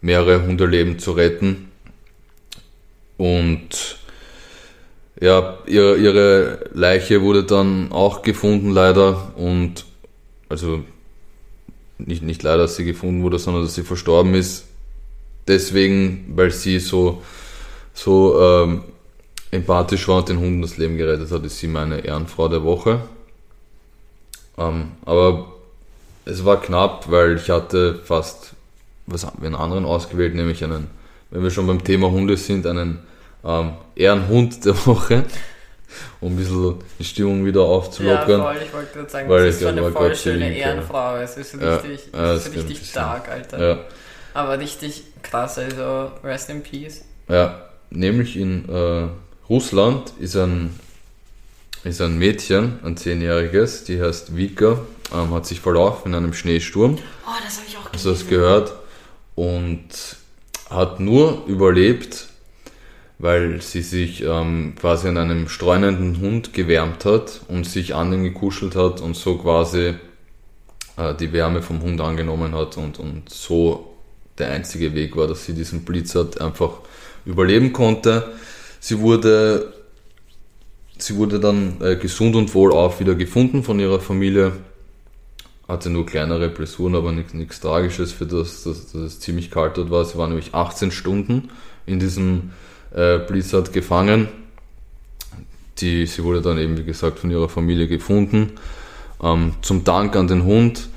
[0.00, 1.70] mehrere Hundeleben zu retten.
[3.16, 3.98] Und
[5.20, 9.32] ja, ihre, ihre Leiche wurde dann auch gefunden, leider.
[9.36, 9.86] Und
[10.48, 10.84] also
[11.98, 14.66] nicht, nicht leider, dass sie gefunden wurde, sondern dass sie verstorben ist.
[15.48, 17.22] Deswegen, weil sie so,
[17.94, 18.82] so ähm,
[19.50, 23.00] empathisch war und den Hunden das Leben gerettet hat, ist sie meine Ehrenfrau der Woche.
[24.58, 25.52] Ähm, aber
[26.24, 28.52] es war knapp, weil ich hatte fast
[29.06, 30.88] was einen anderen ausgewählt, nämlich einen,
[31.30, 32.98] wenn wir schon beim Thema Hunde sind, einen
[33.44, 35.24] ähm, Ehrenhund der Woche,
[36.20, 38.30] um ein bisschen die Stimmung wieder aufzulockern.
[38.30, 41.36] Ja, voll, ich wollte gerade sagen, weil das ist so eine voll schöne Ehrenfrau, es
[41.38, 43.68] ist richtig, ja, es ist richtig stark, Alter.
[43.68, 43.78] Ja.
[44.34, 47.04] Aber richtig krass, also rest in peace.
[47.28, 49.08] Ja, nämlich in äh,
[49.48, 50.78] Russland ist ein,
[51.84, 54.78] ist ein Mädchen, ein zehnjähriges, die heißt Vika,
[55.14, 56.98] ähm, hat sich verlaufen in einem Schneesturm.
[57.26, 58.12] Oh, das habe ich auch gesehen.
[58.12, 58.72] Du das gehört?
[59.34, 59.88] Und
[60.68, 62.28] hat nur überlebt,
[63.18, 68.22] weil sie sich ähm, quasi an einem streunenden Hund gewärmt hat und sich an den
[68.22, 69.94] gekuschelt hat und so quasi
[70.96, 73.94] äh, die Wärme vom Hund angenommen hat und, und so
[74.36, 76.80] der einzige Weg war, dass sie diesen Blizzard einfach
[77.24, 78.32] überleben konnte.
[78.80, 79.72] Sie wurde,
[80.98, 84.52] sie wurde dann äh, gesund und wohlauf wieder gefunden von ihrer Familie.
[85.66, 89.90] Hatte nur kleinere Blessuren, aber nichts Tragisches, für das, dass, dass es ziemlich kalt dort
[89.90, 90.04] war.
[90.04, 91.50] Sie war nämlich 18 Stunden
[91.84, 92.52] in diesem
[92.94, 94.28] äh, Blizzard gefangen.
[95.78, 98.52] Die, sie wurde dann eben, wie gesagt, von ihrer Familie gefunden.
[99.22, 100.88] Ähm, zum Dank an den Hund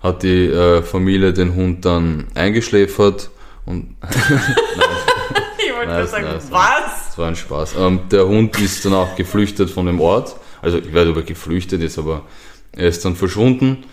[0.00, 3.30] hat die äh, Familie den Hund dann eingeschläfert
[3.66, 3.96] und
[5.80, 6.99] wollte nice, sagen, nice, was?
[7.10, 7.74] Das war ein Spaß.
[7.76, 10.36] Ähm, der Hund ist dann auch geflüchtet von dem Ort.
[10.62, 12.22] Also ich weiß, ob er geflüchtet ist, aber
[12.70, 13.84] er ist dann verschwunden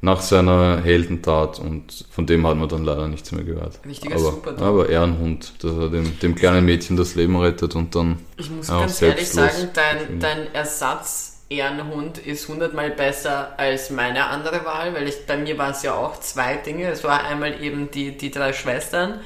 [0.00, 3.78] nach seiner Heldentat und von dem hat man dann leider nichts mehr gehört.
[3.86, 4.58] Richtiger aber, Super.
[4.58, 8.18] Aber Ehrenhund, dass er dem, dem kleinen Mädchen das Leben rettet und dann.
[8.38, 14.64] Ich muss ganz ehrlich sagen, dein, dein Ersatz Ehrenhund ist hundertmal besser als meine andere
[14.64, 16.88] Wahl, weil ich, bei mir waren es ja auch zwei Dinge.
[16.88, 19.20] Es war einmal eben die, die drei Schwestern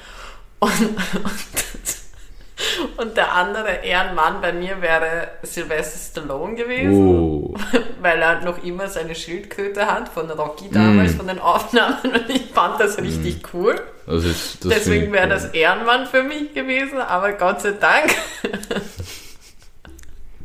[0.58, 2.03] und, und,
[2.96, 7.54] und, der andere Ehrenmann bei mir wäre Sylvester Stallone gewesen, oh.
[8.00, 11.16] weil er noch immer seine Schildkröte hat von Rocky damals, mm.
[11.16, 13.46] von den Aufnahmen und ich fand das richtig mm.
[13.52, 13.80] cool.
[14.06, 18.14] Das ist, das Deswegen wäre das Ehrenmann für mich gewesen, aber Gott sei Dank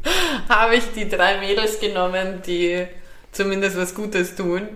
[0.50, 2.86] habe ich die drei Mädels genommen, die
[3.32, 4.68] zumindest was Gutes tun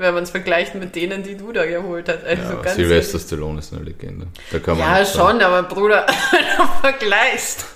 [0.00, 2.24] wenn man es vergleicht mit denen, die du da geholt hast.
[2.24, 3.26] Also ja, Sylvester ehrlich.
[3.26, 4.26] Stallone ist eine Legende.
[4.50, 7.66] ja, schon, aber Bruder, wenn du vergleichst.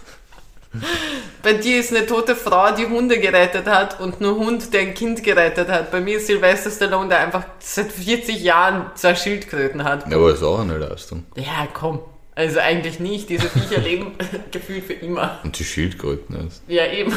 [1.42, 4.94] Bei dir ist eine tote Frau, die Hunde gerettet hat und nur Hund, der ein
[4.94, 5.92] Kind gerettet hat.
[5.92, 10.10] Bei mir ist Sylvester Stallone, der einfach seit 40 Jahren zwei Schildkröten hat.
[10.10, 11.26] Ja, aber ist auch eine Leistung.
[11.36, 12.00] Ja, komm.
[12.34, 13.28] Also eigentlich nicht.
[13.28, 14.12] Diese Viecher leben
[14.50, 15.38] gefühlt für immer.
[15.44, 16.62] Und die Schildkröten erst.
[16.66, 17.12] Ja, eben.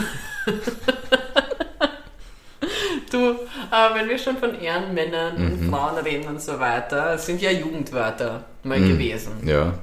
[3.13, 3.35] du,
[3.71, 7.51] aber wenn wir schon von Ehrenmännern und Frauen reden und so weiter, es sind ja
[7.51, 9.33] Jugendwörter mal gewesen.
[9.45, 9.73] Ja.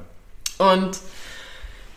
[0.58, 0.98] Und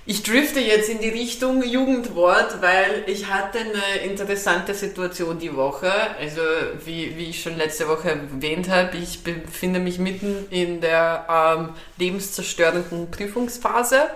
[0.10, 5.92] ich drifte jetzt in die Richtung Jugendwort, weil ich hatte eine interessante Situation die Woche.
[6.18, 6.40] Also
[6.86, 11.70] wie, wie ich schon letzte Woche erwähnt habe, ich befinde mich mitten in der ähm,
[11.98, 14.08] lebenszerstörenden Prüfungsphase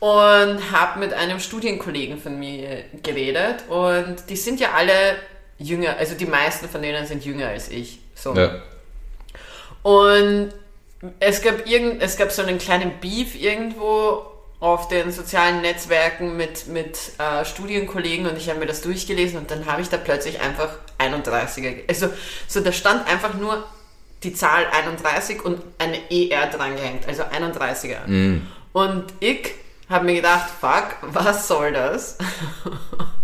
[0.00, 5.16] und habe mit einem Studienkollegen von mir geredet und die sind ja alle
[5.58, 8.00] jünger, also die meisten von denen sind jünger als ich.
[8.14, 8.34] So.
[8.34, 8.62] Ja.
[9.82, 10.50] Und
[11.20, 14.26] es gab, irgend, es gab so einen kleinen Beef irgendwo
[14.60, 19.50] auf den sozialen Netzwerken mit, mit äh, Studienkollegen und ich habe mir das durchgelesen und
[19.50, 21.88] dann habe ich da plötzlich einfach 31er.
[21.88, 22.08] Also
[22.48, 23.64] so da stand einfach nur
[24.24, 27.98] die Zahl 31 und eine ER drangehängt, also 31er.
[28.72, 29.54] Und ich
[29.88, 32.18] habe mir gedacht, fuck, was soll das?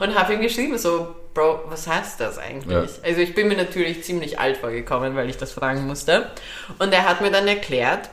[0.00, 2.90] und habe ihm geschrieben, so, Bro, was heißt das eigentlich?
[2.90, 3.08] Ja.
[3.08, 6.30] Also ich bin mir natürlich ziemlich alt vorgekommen, weil ich das fragen musste.
[6.78, 8.10] Und er hat mir dann erklärt,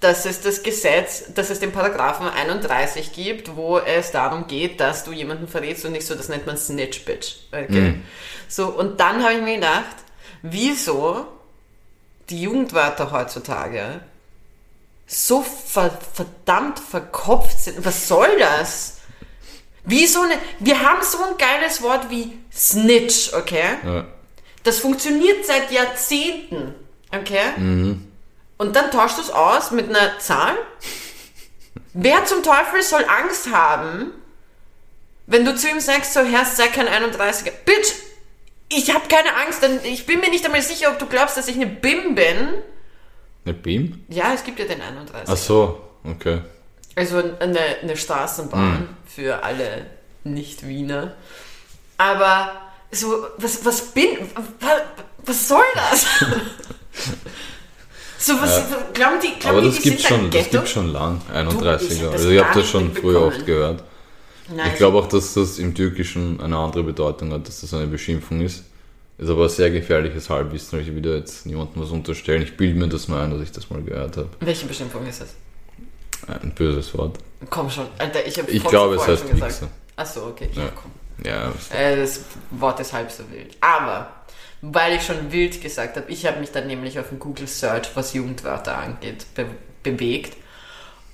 [0.00, 5.04] dass es das Gesetz, dass es den Paragraphen 31 gibt, wo es darum geht, dass
[5.04, 7.36] du jemanden verrätst und nicht so, das nennt man Snitch Bitch.
[7.52, 7.96] Okay?
[8.48, 9.96] So, und dann habe ich mir gedacht,
[10.42, 11.26] wieso
[12.30, 14.00] die Jugendwörter heutzutage
[15.06, 17.84] so ver verdammt verkopft sind.
[17.84, 18.99] Was soll das?
[19.84, 23.78] Wie so eine, wir haben so ein geiles Wort wie Snitch, okay?
[23.84, 24.06] ja.
[24.62, 26.74] Das funktioniert seit Jahrzehnten,
[27.10, 27.96] okay?
[28.58, 30.54] Und dann tauschst du es aus mit einer Zahl?
[31.94, 34.12] Wer zum Teufel soll Angst haben,
[35.26, 37.52] wenn du zu ihm sagst, so Herr, sei kein 31er.
[37.64, 37.92] Bitch,
[38.68, 41.48] ich habe keine Angst, denn ich bin mir nicht einmal sicher, ob du glaubst, dass
[41.48, 42.54] ich eine BIM bin.
[43.44, 44.04] Eine BIM?
[44.08, 45.28] Ja, es gibt ja den 31.
[45.28, 46.42] Ach so, okay.
[46.96, 49.86] Also eine, eine Straßenbahn für alle
[50.24, 51.14] Nicht-Wiener.
[51.98, 52.52] Aber
[52.90, 54.70] so, was, was bin, was,
[55.24, 56.02] was soll das?
[58.18, 61.20] so, was, glauben die, glauben Aber die, das die gibt schon, das gibt schon lang,
[61.28, 61.62] ich hab 31er.
[61.62, 63.84] das Also ich habe das schon früher oft gehört.
[64.52, 67.86] Nein, Ich glaube auch, dass das im Türkischen eine andere Bedeutung hat, dass das eine
[67.86, 68.64] Beschimpfung ist.
[69.18, 72.42] Ist aber ein sehr gefährliches Halbwissen, weil ich wieder jetzt niemandem was unterstellen.
[72.42, 74.30] Ich bilde mir das nur ein, dass ich das mal gehört habe.
[74.40, 75.34] Welche Beschimpfung ist das?
[76.28, 77.18] Ein böses Wort.
[77.48, 79.68] Komm schon, Alter, ich habe Ich glaube, es heißt Wichser.
[79.96, 80.68] Achso, okay, ja, Ja.
[80.74, 80.90] komm.
[81.24, 83.56] Ja, Äh, das Wort ist halb so wild.
[83.60, 84.10] Aber,
[84.62, 87.90] weil ich schon wild gesagt habe, ich habe mich dann nämlich auf den Google Search,
[87.94, 89.46] was Jugendwörter angeht, be
[89.82, 90.36] bewegt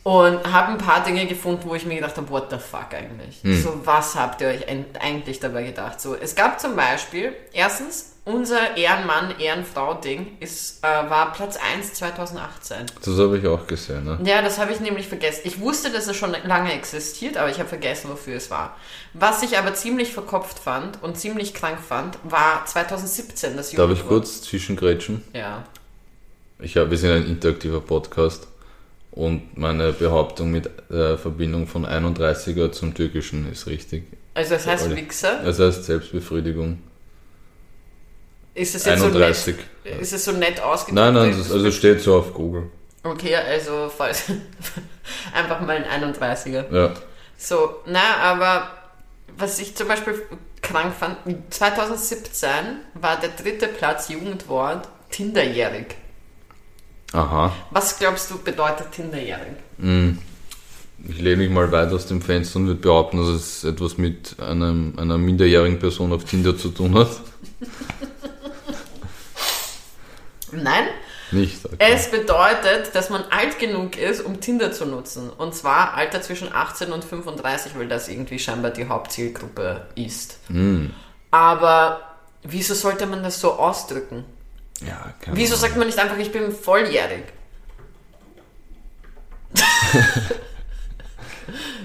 [0.06, 3.40] und habe ein paar Dinge gefunden, wo ich mir gedacht habe, what the fuck eigentlich?
[3.60, 4.64] So, was habt ihr euch
[5.00, 6.00] eigentlich dabei gedacht?
[6.00, 12.86] So, es gab zum Beispiel, erstens, unser Ehrenmann, Ehrenfrau-Ding ist, äh, war Platz 1 2018.
[13.04, 14.04] das habe ich auch gesehen.
[14.04, 14.20] Ne?
[14.22, 15.40] Ja, das habe ich nämlich vergessen.
[15.42, 18.76] Ich wusste, dass es schon lange existiert, aber ich habe vergessen, wofür es war.
[19.12, 24.06] Was ich aber ziemlich verkopft fand und ziemlich krank fand, war 2017 das Darf ich
[24.06, 25.24] kurz zwischengrätschen?
[25.32, 25.64] Ja.
[26.60, 28.46] Ich hab, wir sind ein interaktiver Podcast
[29.16, 34.04] und meine Behauptung mit äh, Verbindung von 31er zum Türkischen ist richtig.
[34.34, 34.94] Also es heißt.
[34.94, 35.40] Wichser.
[35.42, 36.78] Das heißt Selbstbefriedigung.
[38.54, 39.56] Ist es jetzt 31.
[39.56, 40.94] so nett, ist es so nett ausgedrückt?
[40.94, 42.70] Nein, nein, das, also steht so auf Google.
[43.02, 44.24] Okay, also falls
[45.34, 46.74] einfach mal ein 31er.
[46.74, 46.94] Ja.
[47.38, 48.70] So, na, aber
[49.36, 50.22] was ich zum Beispiel
[50.62, 51.18] krank fand,
[51.50, 52.48] 2017
[52.94, 55.96] war der dritte Platz Jugendwort Tinderjährig.
[57.12, 57.52] Aha.
[57.70, 59.56] Was glaubst du bedeutet Tinderjährig?
[61.08, 64.40] Ich lehne mich mal weit aus dem Fenster und würde behaupten, dass es etwas mit
[64.40, 67.08] einem, einer minderjährigen Person auf Tinder zu tun hat.
[70.52, 70.84] Nein,
[71.32, 71.64] Nicht.
[71.64, 71.76] Okay.
[71.78, 75.28] es bedeutet, dass man alt genug ist, um Tinder zu nutzen.
[75.30, 80.38] Und zwar Alter zwischen 18 und 35, weil das irgendwie scheinbar die Hauptzielgruppe ist.
[81.30, 82.00] Aber
[82.42, 84.24] wieso sollte man das so ausdrücken?
[84.84, 87.24] Ja, keine Wieso sagt man nicht einfach, ich bin volljährig?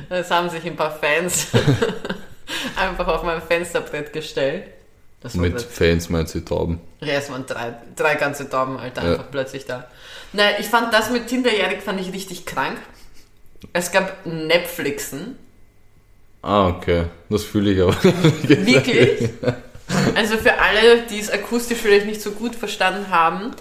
[0.09, 1.47] das haben sich ein paar Fans
[2.75, 4.65] einfach auf mein Fensterbrett gestellt.
[5.33, 6.81] Mit Fans meint sie Tauben.
[6.99, 9.11] ja, es waren drei, drei ganze Tauben, Alter, Ja.
[9.11, 9.87] einfach plötzlich da.
[10.33, 12.79] Nein, ich fand das mit Tinderjährig fand ich richtig krank.
[13.73, 15.37] Es gab Netflixen.
[16.41, 17.05] Ah, okay.
[17.29, 17.95] Das fühle ich aber.
[18.03, 19.29] Wirklich?
[20.15, 23.51] Also für alle, die es akustisch vielleicht nicht so gut verstanden haben,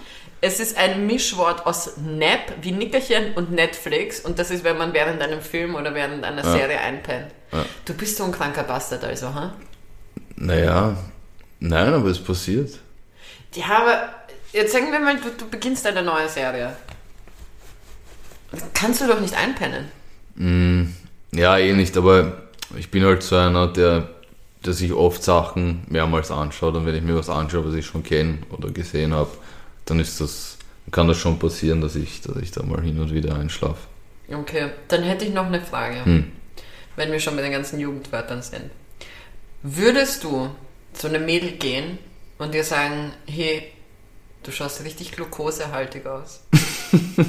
[0.40, 4.20] es ist ein Mischwort aus Nap, wie Nickerchen und Netflix.
[4.20, 6.52] Und das ist, wenn man während einem Film oder während einer Ja.
[6.52, 7.30] Serie einpennt.
[7.52, 7.64] Ja.
[7.84, 9.52] Du bist so ein kranker Bastard also, ha?
[10.36, 10.96] Naja,
[11.58, 12.78] nein, aber es passiert.
[13.54, 14.14] Ja, aber
[14.52, 16.74] jetzt sagen wir mal, du, du beginnst eine neue Serie.
[18.74, 19.88] Kannst du doch nicht einpennen.
[20.36, 20.94] Mm,
[21.32, 22.42] ja, eh nicht, aber
[22.76, 24.08] ich bin halt so einer, der,
[24.64, 28.02] der sich oft Sachen mehrmals anschaut und wenn ich mir was anschaue, was ich schon
[28.02, 29.30] kenne oder gesehen habe,
[29.86, 30.58] dann ist das,
[30.90, 33.88] kann das schon passieren, dass ich, dass ich da mal hin und wieder einschlafe.
[34.30, 36.30] Okay, dann hätte ich noch eine Frage, Hm.
[36.96, 38.70] wenn wir schon bei den ganzen Jugendwörtern sind.
[39.62, 40.50] Würdest du
[40.92, 41.98] zu einem Mädel gehen
[42.38, 43.72] und dir sagen, hey,
[44.42, 46.42] du schaust richtig glukosehaltig aus?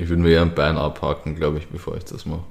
[0.00, 2.44] Ich würde mir eher ein Bein abhaken, glaube ich, bevor ich das mache.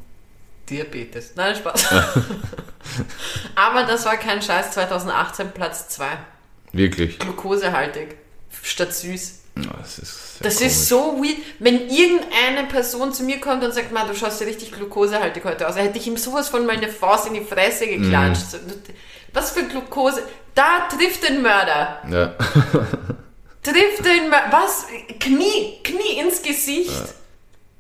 [0.70, 1.34] Diabetes.
[1.36, 1.86] Nein, Spaß.
[3.56, 6.06] Aber das war kein Scheiß, 2018 Platz 2.
[6.74, 7.20] Wirklich.
[7.20, 8.16] Glukosehaltig.
[8.64, 9.40] Statt süß.
[9.58, 10.72] Ja, Das ist, Das komisch.
[10.72, 11.38] ist so weird.
[11.60, 15.68] Wenn irgendeine Person zu mir kommt und sagt, man, du schaust ja richtig glukosehaltig heute
[15.68, 18.54] aus, dann hätte ich ihm sowas von meine Faust in die Fresse geklatscht.
[18.54, 18.70] Mhm.
[18.70, 18.78] So,
[19.34, 20.22] Was für Glukose?
[20.54, 22.02] Da trifft den Mörder.
[22.10, 22.36] Ja.
[23.64, 24.52] Trifft den Mörder.
[24.52, 24.86] Was?
[25.20, 26.92] Knie, Knie ins Gesicht.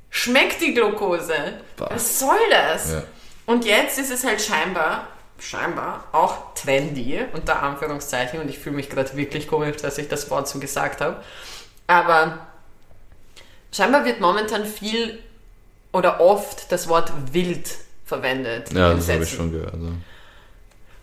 [0.10, 1.34] Schmeckt die Glukose.
[1.76, 1.89] Bah.
[1.91, 2.93] Was soll das?
[2.93, 3.03] Ja.
[3.45, 5.08] Und jetzt ist es halt scheinbar,
[5.39, 10.30] scheinbar auch trendy, unter Anführungszeichen, und ich fühle mich gerade wirklich komisch, dass ich das
[10.30, 11.22] Wort so gesagt habe.
[11.88, 12.47] Aber
[13.72, 15.20] scheinbar wird momentan viel
[15.93, 17.70] oder oft das Wort wild
[18.05, 18.72] verwendet.
[18.74, 19.74] ja, das habe ich schon gehört.
[19.76, 19.89] Ja.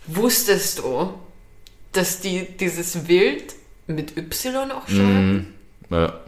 [0.06, 1.14] Wusstest du,
[1.92, 3.54] dass die dieses Wild
[3.86, 4.94] mit Y auch Mhm.
[4.96, 5.54] schreiben?
[5.90, 6.20] ja,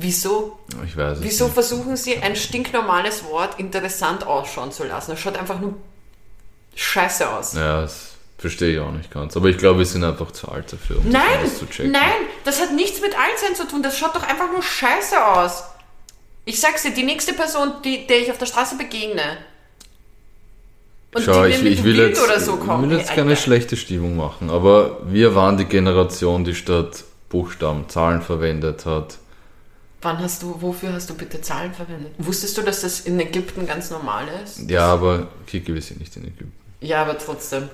[0.00, 0.56] Wieso?
[0.86, 1.54] ich weiß es Wieso nicht.
[1.54, 5.10] versuchen sie ein stinknormales Wort interessant ausschauen zu lassen?
[5.10, 5.74] Das schaut einfach nur
[6.76, 7.54] scheiße aus.
[7.54, 9.36] Ja, das verstehe ich auch nicht ganz.
[9.36, 11.90] Aber ich glaube, wir sind einfach zu alt dafür, um das Nein, alles zu checken.
[11.90, 12.12] nein,
[12.44, 13.82] das hat nichts mit Altsein zu tun.
[13.82, 15.64] Das schaut doch einfach nur scheiße aus.
[16.44, 19.38] Ich sag's dir, die nächste Person, die, der ich auf der Straße begegne,
[21.14, 22.84] und Schau, die ich, mit ich will jetzt, oder so kommt.
[22.84, 23.40] ich will jetzt keine Alter.
[23.42, 29.18] schlechte Stimmung machen, aber wir waren die Generation, die statt Buchstaben Zahlen verwendet hat.
[30.00, 32.12] Wann hast du, wofür hast du bitte Zahlen verwendet?
[32.18, 34.70] Wusstest du, dass das in Ägypten ganz normal ist?
[34.70, 36.52] Ja, aber Kiki, wir sind nicht in Ägypten.
[36.80, 37.68] Ja, aber trotzdem.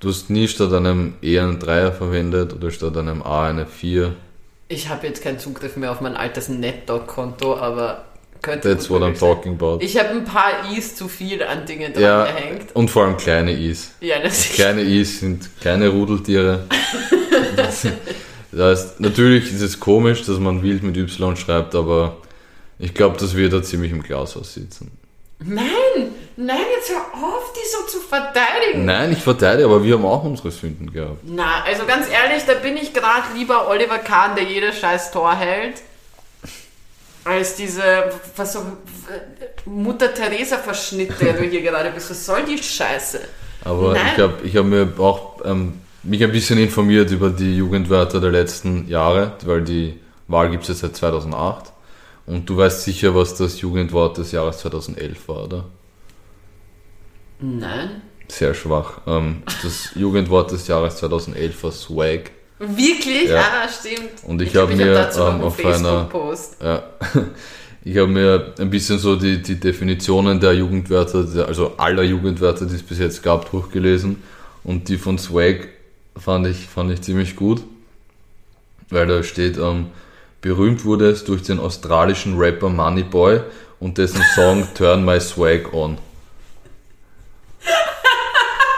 [0.00, 4.14] Du hast nie statt einem E einen Dreier verwendet oder statt einem A eine 4.
[4.68, 8.04] Ich habe jetzt keinen Zugriff mehr auf mein altes NetDoc-Konto, aber
[8.42, 9.78] könnte That's what I'm talking about.
[9.80, 12.74] Ich habe ein paar I's zu viel an Dingen dran ja, gehängt.
[12.74, 13.92] und vor allem kleine Is.
[14.00, 16.66] Ja, das ist Kleine Is sind kleine Rudeltiere.
[18.54, 22.18] Das heißt, natürlich ist es komisch, dass man wild mit Y schreibt, aber
[22.78, 24.92] ich glaube, dass wir da ziemlich im Glashaus sitzen.
[25.40, 28.84] Nein, nein, jetzt hör auf, die so zu verteidigen.
[28.84, 31.18] Nein, ich verteidige, aber wir haben auch unsere Sünden gehabt.
[31.24, 35.34] Na, also ganz ehrlich, da bin ich gerade lieber Oliver Kahn, der jedes scheiß Tor
[35.34, 35.82] hält,
[37.24, 37.82] als diese
[38.36, 38.60] was so,
[39.64, 42.10] Mutter Teresa Verschnitt, der du hier gerade bist.
[42.10, 43.20] Was soll die Scheiße?
[43.64, 44.12] Aber Nein.
[44.14, 48.30] ich habe ich hab mir auch ähm, mich ein bisschen informiert über die Jugendwörter der
[48.30, 49.94] letzten Jahre, weil die
[50.28, 51.72] Wahl gibt es ja seit 2008.
[52.26, 55.64] Und du weißt sicher, was das Jugendwort des Jahres 2011 war, oder?
[57.40, 58.02] Nein.
[58.28, 59.00] Sehr schwach.
[59.06, 62.30] Ähm, das Jugendwort des Jahres 2011 war Swag.
[62.58, 63.28] Wirklich?
[63.28, 63.40] Ja.
[63.40, 64.24] Ah, stimmt.
[64.26, 66.08] Und ich glaub, hab hab mir, dazu noch ähm, auf einer-.
[66.62, 66.82] Ja.
[67.86, 72.76] Ich habe mir ein bisschen so die, die Definitionen der Jugendwörter, also aller Jugendwörter, die
[72.76, 74.22] es bis jetzt gab, durchgelesen.
[74.64, 75.68] Und die von Swag
[76.16, 77.62] fand ich, fand ich ziemlich gut.
[78.90, 79.86] Weil da steht, ähm,
[80.40, 83.40] berühmt wurde es durch den australischen Rapper Moneyboy
[83.80, 85.98] und dessen Song Turn My Swag On.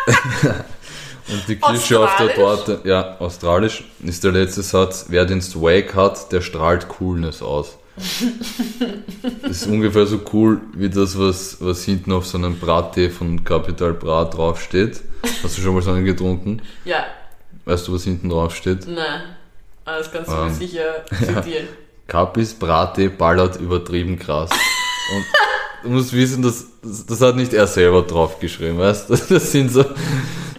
[1.29, 2.35] und die Kirsche auf der?
[2.35, 7.79] Torte, ja, australisch ist der letzte Satz, wer den Swag hat, der strahlt Coolness aus.
[9.43, 13.43] Das ist ungefähr so cool wie das, was, was hinten auf so einem Brattee von
[13.43, 15.01] Capital Bra draufsteht.
[15.43, 16.61] Hast du schon mal so einen getrunken?
[16.85, 17.07] Ja,
[17.67, 18.87] Weißt du, was hinten draufsteht?
[18.89, 19.21] nein.
[19.85, 21.69] Aber das kannst du mir Ähm, sicher zitieren.
[22.09, 24.51] Capis Brate ballert übertrieben krass.
[24.51, 25.25] Und
[25.85, 29.17] du musst wissen, das, das, das hat nicht er selber draufgeschrieben, weißt du?
[29.17, 29.85] Das sind so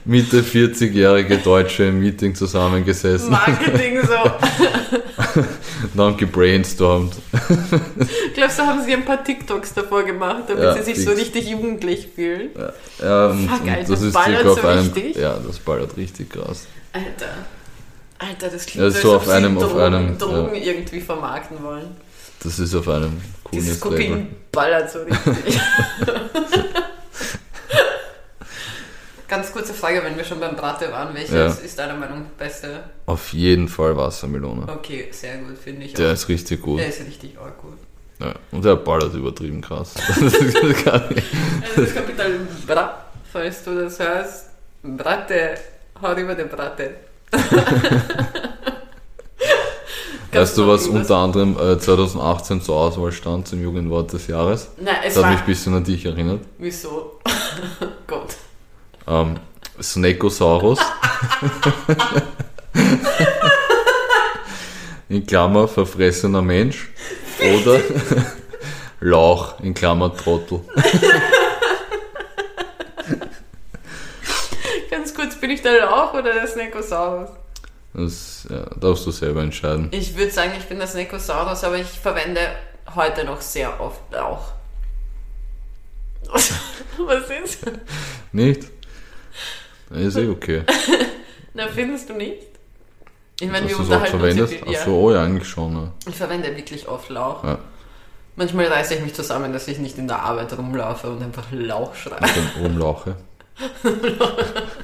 [0.05, 4.13] Mitte 40-jährige Deutsche im Meeting zusammengesessen Marketing so.
[5.93, 7.13] und haben gebrainstormt.
[8.33, 11.49] Glaubst du, haben sie ein paar TikToks davor gemacht, damit Ja, sie sich so richtig
[11.49, 12.49] jugendlich fühlen?
[13.01, 14.79] Ja, und, Fuck, Alter, das ist ballert so einem.
[14.79, 15.15] richtig?
[15.17, 16.65] Ja, das ballert richtig krass.
[17.05, 17.29] Alter.
[18.19, 21.95] Alter, das klingt Ja, so, so auf einem- auf Drogen, einem, Drogen irgendwie vermarkten wollen.
[22.41, 23.21] Das ist auf einem
[23.51, 24.15] Dieses coolen Level.
[24.17, 25.59] Kokain ballert so richtig.
[29.27, 31.13] Ganz kurze Frage, wenn wir schon beim Bratte waren.
[31.13, 31.47] Welches Ja.
[31.47, 32.85] ist deiner Meinung beste?
[33.07, 34.65] Auf jeden Fall Wassermelone.
[34.71, 36.13] Okay, sehr gut, finde ich Der auch.
[36.13, 36.79] ist richtig gut.
[36.79, 37.77] Der ist richtig arg gut.
[38.19, 38.33] Ja.
[38.51, 39.93] Und der ballert übertrieben krass.
[40.19, 41.27] Das ist gar nicht-
[41.61, 42.31] Also das Kapital
[42.65, 44.45] Bra, falls du das hörst.
[44.83, 45.55] Bratte,
[46.01, 46.95] hau über den Bratte.
[50.31, 54.69] Weißt du, was unter anderem äh, 2018 zur Auswahl stand zum Jugendwort des Jahres?
[54.77, 56.41] Nein, es Das hat mich ein bisschen an dich erinnert.
[56.59, 57.19] Wieso?
[58.07, 58.35] Gott.
[59.07, 59.39] Ähm,
[59.81, 60.79] Snekosaurus.
[65.09, 66.89] in Klammer verfressener Mensch.
[67.39, 67.79] Oder
[68.99, 70.61] Lauch in Klammer Trottel.
[74.89, 77.29] Ganz kurz, bin ich der Lauch oder der Snekosaurus?
[77.93, 79.87] Das ja, darfst du selber entscheiden.
[79.91, 82.41] Ich würde sagen, ich bin der Snekosaurus, aber ich verwende
[82.93, 84.51] heute noch sehr oft Lauch.
[86.97, 87.59] Was ist?
[88.33, 88.63] Nicht?
[89.91, 90.63] Ist eh okay.
[91.53, 92.43] Na, findest du nicht?
[93.39, 94.79] Ich meine, wir unterhalten uns viel- ja.
[94.79, 95.73] Achso, oh ja, eigentlich schon.
[95.75, 95.91] Ja.
[96.09, 97.43] Ich verwende wirklich oft Lauch.
[97.45, 97.57] Ja.
[98.35, 101.95] Manchmal reiße ich mich zusammen, dass ich nicht in der Arbeit rumlaufe und einfach Lauch
[101.95, 102.19] schreie.
[102.19, 103.15] Mit dem Rumlauche.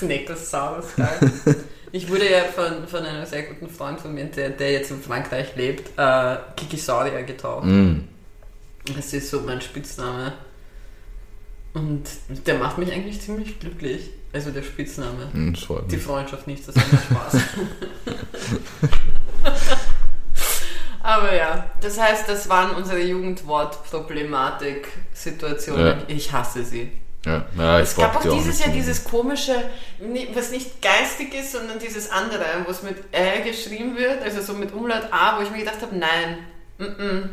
[0.00, 1.32] Snekosaurus, geil.
[1.92, 5.02] Ich wurde ja von, von einem sehr guten Freund von mir, der, der jetzt in
[5.02, 7.66] Frankreich lebt, äh, Kikisaurier getauft.
[7.66, 8.02] Mm.
[8.96, 10.34] Das ist so mein Spitzname.
[11.74, 12.04] Und
[12.46, 14.10] der macht mich eigentlich ziemlich glücklich.
[14.32, 15.30] Also der Spitzname.
[15.32, 15.52] Mm,
[15.90, 15.96] Die.
[15.96, 17.34] Freundschaft nicht, das ist immer Spaß.
[21.02, 25.86] Aber ja, das heißt, das waren unsere Jugendwort-Problematik-Situationen.
[25.86, 25.98] Ja.
[26.06, 26.92] Ich hasse sie.
[27.26, 29.54] Ja, ja Es gab auch die auch dieses nicht Jahr dieses komische,
[30.34, 34.54] was nicht geistig ist, sondern dieses andere, wo es mit Ä geschrieben wird, also so
[34.54, 36.38] mit Umlaut A, wo ich mir gedacht habe, nein.
[36.78, 37.28] Mm -mm.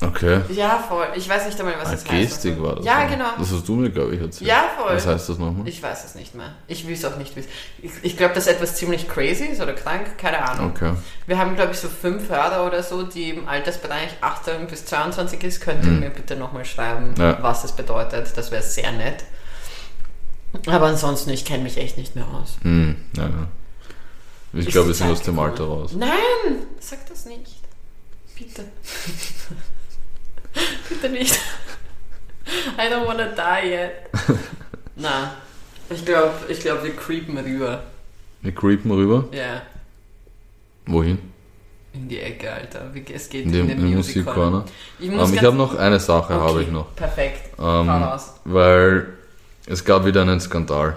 [0.00, 0.40] Okay.
[0.50, 1.06] Ja, voll.
[1.14, 2.62] Ich weiß nicht einmal, was das Gestik heißt.
[2.62, 2.84] war das.
[2.84, 3.26] Ja, genau.
[3.38, 4.50] Das hast du mir, glaube ich, erzählt.
[4.50, 4.94] Ja, voll.
[4.96, 5.66] Was heißt das nochmal?
[5.68, 6.52] Ich weiß es nicht mehr.
[6.66, 7.48] Ich will es auch nicht wissen.
[7.80, 10.72] Ich, ich glaube, dass etwas ziemlich crazy ist oder krank, keine Ahnung.
[10.74, 10.92] Okay.
[11.26, 15.42] Wir haben, glaube ich, so fünf Hörer oder so, die im Altersbereich 18 bis 22
[15.44, 15.60] ist.
[15.60, 16.00] Könnt ihr Mhm.
[16.00, 17.38] mir bitte nochmal schreiben, Ja.
[17.40, 18.36] was es bedeutet.
[18.36, 19.24] Das wäre sehr nett.
[20.66, 22.56] Aber ansonsten, ich kenne mich echt nicht mehr aus.
[22.62, 23.48] Hm, ja, ja.
[24.52, 25.38] Ich glaube, wir sind aus dem?
[25.38, 25.92] Alter raus.
[25.96, 26.10] Nein,
[26.80, 27.60] sag das nicht.
[28.36, 28.64] Bitte.
[30.88, 31.34] Bitte nicht.
[32.78, 33.92] I don't wanna die yet.
[34.96, 35.32] Na,
[35.90, 37.82] ich glaube, ich glaub, wir creepen rüber.
[38.42, 39.24] Wir creepen rüber.
[39.32, 39.62] Ja,
[40.86, 41.18] Wohin?
[41.94, 42.90] in die Ecke, Alter.
[43.12, 44.64] Es geht In in, den, den in den Music Musikcorner.
[44.98, 46.94] Ich muss Ähm, ich habe noch eine Sache, habe Okay, ich noch.
[46.96, 47.50] Perfekt.
[47.58, 48.34] Ähm, raus.
[48.44, 49.06] weil
[49.66, 50.96] es gab wieder einen Skandal.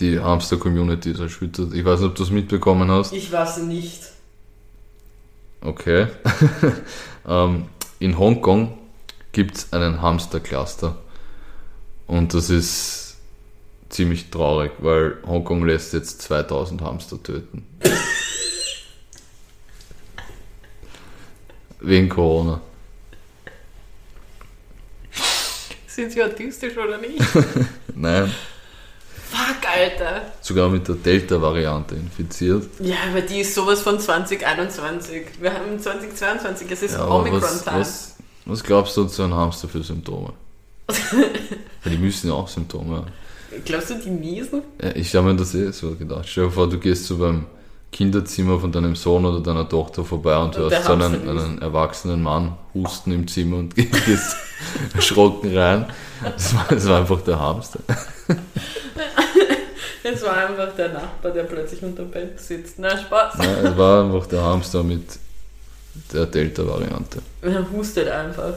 [0.00, 1.72] Die Hamster-Community ist erschüttert.
[1.72, 3.12] Ich weiß nicht, ob du es mitbekommen hast.
[3.12, 4.02] Ich weiß nicht.
[5.60, 6.08] Okay.
[7.26, 7.66] ähm,
[7.98, 8.78] in Hongkong
[9.32, 10.96] gibt es einen Hamster-Cluster.
[12.06, 13.16] Und das ist
[13.88, 17.66] ziemlich traurig, weil Hongkong lässt jetzt 2000 Hamster töten.
[21.80, 22.60] Wegen Corona.
[25.86, 27.20] Sind sie autistisch oder nicht?
[27.94, 28.32] Nein,
[29.32, 30.22] Fuck, Alter.
[30.42, 32.64] sogar mit der Delta-Variante infiziert.
[32.80, 35.22] Ja, aber die ist sowas von 2021.
[35.40, 39.68] Wir haben 2022, es ist Ja, aber was, was, was glaubst du zu einem Hamster
[39.68, 40.34] für Symptome?
[40.86, 43.06] Weil die müssen ja auch Symptome haben.
[43.64, 44.62] Glaubst du, die niesen?
[44.82, 46.26] Ja, ich habe mir das eh so gedacht.
[46.28, 47.46] Stell dir vor, du gehst so beim
[47.92, 52.56] Kinderzimmer von deinem Sohn oder deiner Tochter vorbei und hast so einen, einen erwachsenen Mann
[52.74, 54.36] husten im Zimmer und gehst
[54.94, 55.86] erschrocken rein.
[56.24, 57.80] Das war, das war einfach der Hamster.
[60.04, 62.74] Es war einfach der Nachbar, der plötzlich unter dem Bett sitzt.
[62.78, 63.34] Na, Spaß.
[63.38, 65.04] Ja, es war einfach der Hamster mit
[66.12, 67.22] der Delta-Variante.
[67.40, 68.54] Er hustet einfach.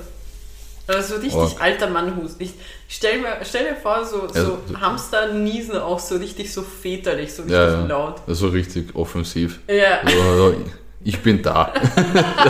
[0.88, 1.52] Also so richtig Oh.
[1.60, 2.42] alter Mann hustet.
[2.42, 2.54] Ich
[2.88, 6.62] stell, mir, stell dir vor, so, Ja, so so- Hamster niesen auch so richtig so
[6.62, 7.86] väterlich, so richtig Ja, ja.
[7.86, 8.22] laut.
[8.28, 9.60] Also richtig offensiv.
[9.68, 10.56] Ja, So, so,
[11.04, 11.74] ich bin da.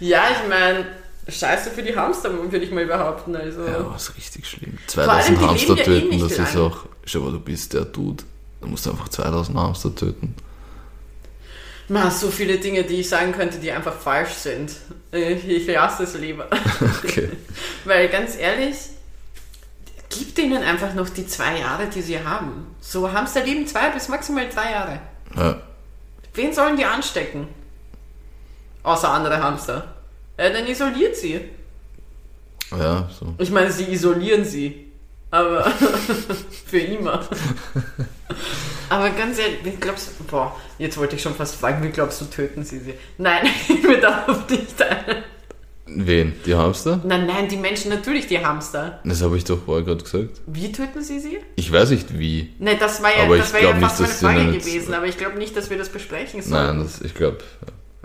[0.00, 0.86] ja ich meine,
[1.28, 3.36] scheiße für die Hamster, würde ich mal behaupten.
[3.36, 3.62] Also.
[3.66, 4.78] Ja, was richtig schlimm.
[4.96, 4.98] allem,
[5.36, 6.64] 2000 die Hamster ja eh töten, nicht das ist lang.
[6.64, 6.78] auch.
[7.04, 8.24] Schau mal, du bist der Dude.
[8.60, 10.34] Du musst einfach 2000 Hamster töten.
[11.88, 14.72] Ma, so viele Dinge, die ich sagen könnte, die einfach falsch sind.
[15.12, 16.48] Ich, ich lasse es lieber.
[17.04, 17.28] Okay.
[17.84, 18.76] Weil ganz ehrlich,
[20.08, 22.74] gibt ihnen einfach noch die zwei Jahre, die sie haben.
[22.80, 25.00] So Hamster leben zwei bis maximal drei Jahre.
[25.36, 25.60] Ja,
[26.34, 27.48] Wen sollen die anstecken?
[28.82, 29.94] Außer andere Hamster.
[30.38, 31.40] Ja, dann isoliert sie.
[32.72, 33.34] ja so.
[33.38, 34.92] Ich meine, sie isolieren sie.
[35.34, 35.64] Aber
[36.66, 37.20] für immer.
[38.88, 42.20] Aber ganz ehrlich, wie glaubst du, boah, jetzt wollte ich schon fast fragen, wie glaubst
[42.20, 42.94] du, töten sie sie?
[43.18, 43.48] Nein,
[43.82, 45.24] mir darauf nicht ein.
[45.86, 46.34] Wen?
[46.46, 47.00] Die Hamster?
[47.04, 49.00] Nein, nein, die Menschen, natürlich die Hamster.
[49.04, 50.40] Das habe ich doch vorher gerade gesagt.
[50.46, 51.38] Wie töten sie sie?
[51.56, 52.54] Ich weiß nicht wie.
[52.60, 54.94] Nein, das war ja, Aber das ich war ja glaub nicht, fast meine Frage gewesen,
[54.94, 56.78] aber ich glaube nicht, dass wir das besprechen sollen.
[56.78, 57.38] Nein, das, ich glaube.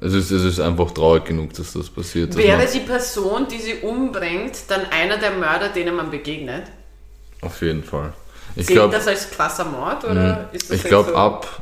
[0.01, 2.35] Es ist, es ist einfach traurig genug, dass das passiert.
[2.35, 6.63] Wäre die Person, die sie umbringt, dann einer der Mörder, denen man begegnet?
[7.41, 8.13] Auf jeden Fall.
[8.55, 11.15] Ich Zählt glaube, das als krasser Mord oder ist das ich glaube so?
[11.15, 11.61] ab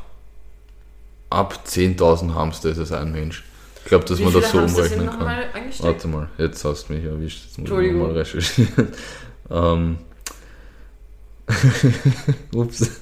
[1.30, 3.44] ab 10.000 Hamster ist es ein Mensch.
[3.84, 5.20] Ich glaube, dass Wie man das so Hamster umrechnen kann.
[5.20, 5.44] mal?
[5.80, 7.46] Warte mal, jetzt hast du mich erwischt.
[7.46, 8.88] Jetzt muss ich nochmal recherchieren.
[9.52, 9.98] ähm.
[12.54, 12.82] Ups.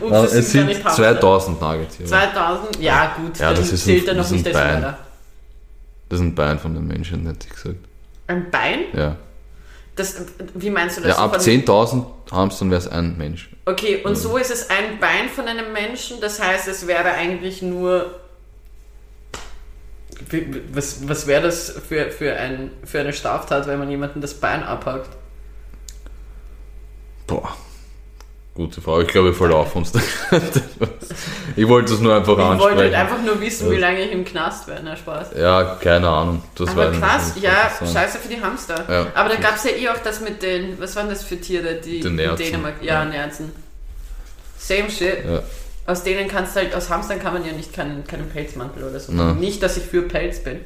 [0.00, 1.02] Ups, Ah, es sind gar sind nicht Hamster.
[1.20, 2.08] 2000 Nagetiere.
[2.08, 2.78] 2000?
[2.82, 3.38] Ja, gut.
[3.38, 4.80] Ja, dann das ist zählt ein- er noch nicht als Bein.
[4.80, 4.98] Mörder.
[6.08, 7.76] Das ist ein Bein von den Menschen, hätte ich gesagt.
[8.26, 8.80] Ein Bein?
[8.94, 9.16] Ja,
[9.96, 10.16] Das,
[10.54, 11.16] wie meinst du das?
[11.16, 13.50] ja ab von- 10.000 Hamstern wäre es ein Mensch.
[13.64, 17.62] Okay, und so ist es ein Bein von einem Menschen, das heißt, es wäre eigentlich
[17.62, 18.20] nur.
[20.72, 24.62] Was, was wäre das für, für, ein, für eine Straftat, wenn man jemanden das Bein
[24.62, 25.10] abhackt?
[27.26, 27.56] Boah.
[28.56, 29.02] Gute Frage.
[29.04, 29.92] Ich glaube, ich falle auf uns.
[31.56, 32.94] ich wollte es nur einfach Ich wollte halt ansprechen.
[32.94, 33.80] einfach nur wissen, wie Ja.
[33.80, 34.80] lange ich im Knast wäre.
[34.82, 35.28] Na, Spaß.
[35.38, 36.42] ja, keine Ahnung.
[36.54, 38.82] Das Aber war krass, ja, scheiße für die Hamster.
[38.88, 39.06] Ja.
[39.14, 41.74] Aber da gab es ja eh auch das mit den, was waren das für Tiere,
[41.74, 42.16] die Die in.
[42.16, 43.04] Dänemark, ja, Ja.
[43.04, 43.52] Nerzen.
[44.58, 45.24] Same shit.
[45.24, 45.42] Ja.
[45.86, 48.98] Aus denen kannst du halt, aus Hamstern kann man ja nicht keinen, keinen Pelzmantel oder
[48.98, 49.12] so.
[49.12, 49.34] Na.
[49.34, 50.60] Nicht, dass ich für Pelz bin.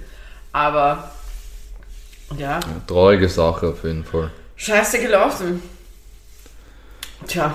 [0.53, 1.11] Aber
[2.39, 4.31] ja, Traurige Sache auf jeden Fall.
[4.57, 5.61] scheiße gelaufen.
[7.27, 7.53] Tja,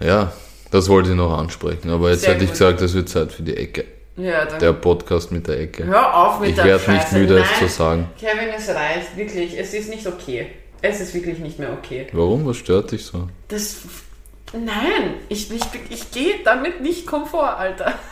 [0.00, 0.32] Ja,
[0.70, 1.90] das wollte ich noch ansprechen.
[1.90, 2.58] Aber jetzt Sehr hätte ich gut.
[2.58, 3.84] gesagt, es wird Zeit für die Ecke.
[4.16, 5.84] ja, dann Der Podcast mit der Ecke.
[5.84, 8.10] hör auf mit Ich der werde nicht müde, es Nein, zu sagen.
[8.18, 9.58] Kevin, es reicht, wirklich.
[9.58, 10.48] Es ist nicht okay.
[10.82, 12.06] Es ist wirklich nicht mehr okay.
[12.12, 12.46] Warum?
[12.46, 13.28] Was stört dich so?
[13.48, 13.76] Das.
[14.52, 17.94] Nein, ich, ich, ich gehe damit nicht komfort, Alter.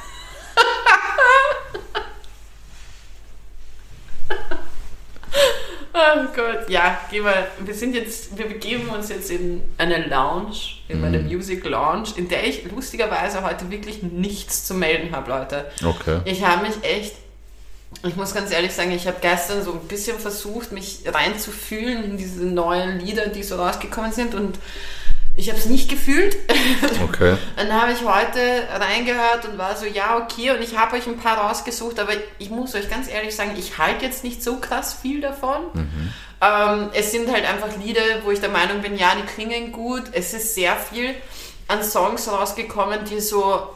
[5.97, 7.47] Oh Gott, ja, geh mal.
[7.61, 10.57] Wir sind jetzt, wir begeben uns jetzt in eine Lounge,
[10.89, 15.71] in meine Music Lounge, in der ich lustigerweise heute wirklich nichts zu melden habe, Leute.
[15.85, 16.19] Okay.
[16.25, 17.15] Ich habe mich echt,
[18.05, 22.17] ich muss ganz ehrlich sagen, ich habe gestern so ein bisschen versucht, mich reinzufühlen in
[22.17, 24.59] diese neuen Lieder, die so rausgekommen sind und
[25.37, 26.37] ich habe es nicht gefühlt.
[27.03, 27.37] Okay.
[27.57, 28.41] Dann habe ich heute
[28.73, 32.51] reingehört und war so, ja, okay, und ich habe euch ein paar rausgesucht, aber ich
[32.51, 35.61] muss euch ganz ehrlich sagen, ich halte jetzt nicht so krass viel davon.
[36.41, 40.05] Ähm, es sind halt einfach Lieder, wo ich der Meinung bin, ja, die klingen gut.
[40.13, 41.15] Es ist sehr viel
[41.69, 43.69] an Songs rausgekommen, die so,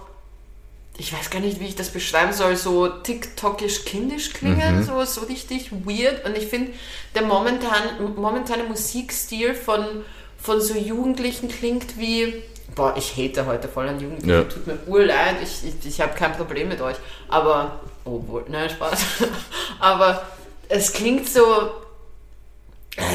[0.96, 5.22] ich weiß gar nicht, wie ich das beschreiben soll, so tiktokisch kindisch klingen, so, so
[5.22, 6.24] richtig weird.
[6.24, 6.72] Und ich finde,
[7.14, 10.04] der momentan, momentane Musikstil von,
[10.41, 12.43] von so Jugendlichen klingt wie,
[12.74, 14.43] boah, ich hate heute voll an Jugendlichen, Ja.
[14.45, 16.97] tut mir urleid, ich, ich, ich habe kein Problem mit euch,
[17.28, 19.01] aber, oh, wohl, nein, Spaß,
[19.80, 20.26] aber
[20.68, 21.70] es klingt so,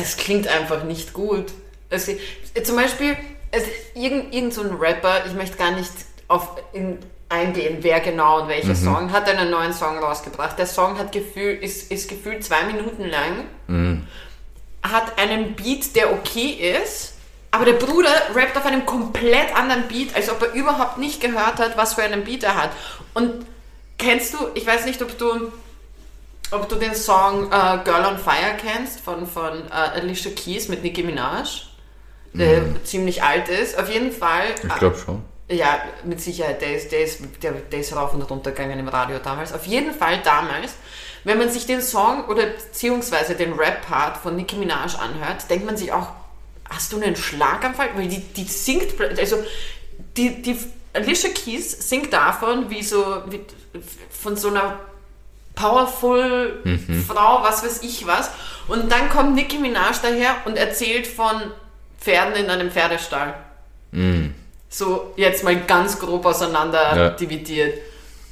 [0.01, 1.45] es klingt einfach nicht gut.
[1.89, 2.09] Es,
[2.63, 3.15] zum Beispiel,
[3.51, 3.63] es,
[3.93, 5.91] irgend, irgend so ein Rapper, ich möchte gar nicht
[6.27, 6.97] auf in,
[7.29, 10.57] eingehen, wer genau und welcher Song, hat einen neuen Song rausgebracht.
[10.57, 13.45] Der Song hat Gefühl, ist, ist gefühlt zwei Minuten lang,
[14.83, 17.12] hat einen Beat, der okay ist,
[17.53, 21.59] aber der Bruder rappt auf einem komplett anderen Beat, als ob er überhaupt nicht gehört
[21.59, 22.71] hat, was für einen Beat er hat.
[23.13, 23.45] Und
[23.99, 25.51] kennst du, ich weiß nicht, ob du
[26.49, 30.81] ob du den Song äh, Girl on Fire kennst von, von äh, Alicia Keys mit
[30.81, 31.67] Nicki Minaj,
[32.33, 33.77] der ziemlich alt ist.
[33.77, 34.45] Auf jeden Fall.
[34.63, 35.23] Ich glaube schon.
[35.47, 38.87] Ja, mit Sicherheit, der ist, der, ist, der, der ist rauf und runter gegangen im
[38.87, 39.53] Radio damals.
[39.53, 40.73] Auf jeden Fall damals,
[41.23, 45.77] wenn man sich den Song oder beziehungsweise den Rap-Part von Nicki Minaj anhört, denkt man
[45.77, 46.07] sich auch,
[46.73, 47.89] hast du einen Schlaganfall?
[47.95, 49.37] Weil die, die singt, also
[50.17, 50.57] die, die
[50.93, 53.41] Alicia Keys singt davon, wie so, wie,
[54.09, 54.79] von so einer
[55.55, 56.61] powerful
[57.07, 58.31] Frau, was weiß ich was.
[58.67, 61.41] Und dann kommt Nicki Minaj daher und erzählt von
[61.99, 63.33] Pferden in einem Pferdestall.
[64.69, 67.09] So jetzt mal ganz grob auseinander Ja.
[67.11, 67.77] dividiert.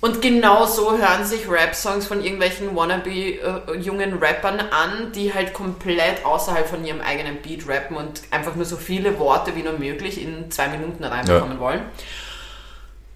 [0.01, 5.53] Und genau so hören sich Rap-Songs von irgendwelchen wannabe äh, jungen Rappern an, die halt
[5.53, 9.77] komplett außerhalb von ihrem eigenen Beat rappen und einfach nur so viele Worte wie nur
[9.77, 11.81] möglich in zwei Minuten reinbekommen wollen.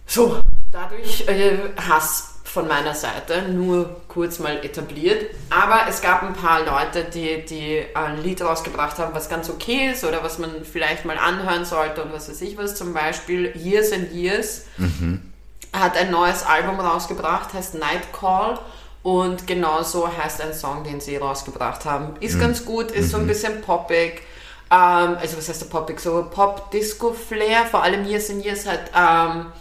[0.06, 0.40] So,
[0.72, 1.58] dadurch äh,
[1.90, 5.26] Hass von meiner Seite, nur kurz mal etabliert.
[5.50, 9.90] Aber es gab ein paar Leute, die, die ein Lied rausgebracht haben, was ganz okay
[9.92, 12.76] ist oder was man vielleicht mal anhören sollte und was weiß ich was.
[12.76, 14.68] Zum Beispiel Years and Years
[15.80, 18.60] hat ein neues Album rausgebracht, heißt Night Call.
[19.04, 22.16] Und genauso heißt ein Song, den sie rausgebracht haben.
[22.22, 24.24] Ist ganz gut, ist so ein bisschen poppig.
[24.72, 26.00] Ähm, also was heißt der poppig?
[26.00, 27.66] So Pop-Disco-Flair.
[27.70, 29.52] Vor allem Years and Years hat ähm,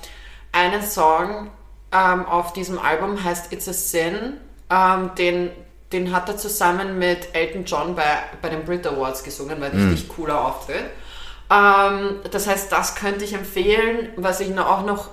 [0.50, 1.50] einen Song
[1.92, 4.38] ähm, auf diesem Album, heißt It's a Sin.
[4.70, 5.50] Ähm, den,
[5.92, 8.02] den hat er zusammen mit Elton John bei,
[8.40, 10.84] bei den Brit Awards gesungen, war ein richtig cooler Auftritt.
[11.50, 14.08] Ähm, das heißt, das könnte ich empfehlen.
[14.16, 15.10] Was ich auch noch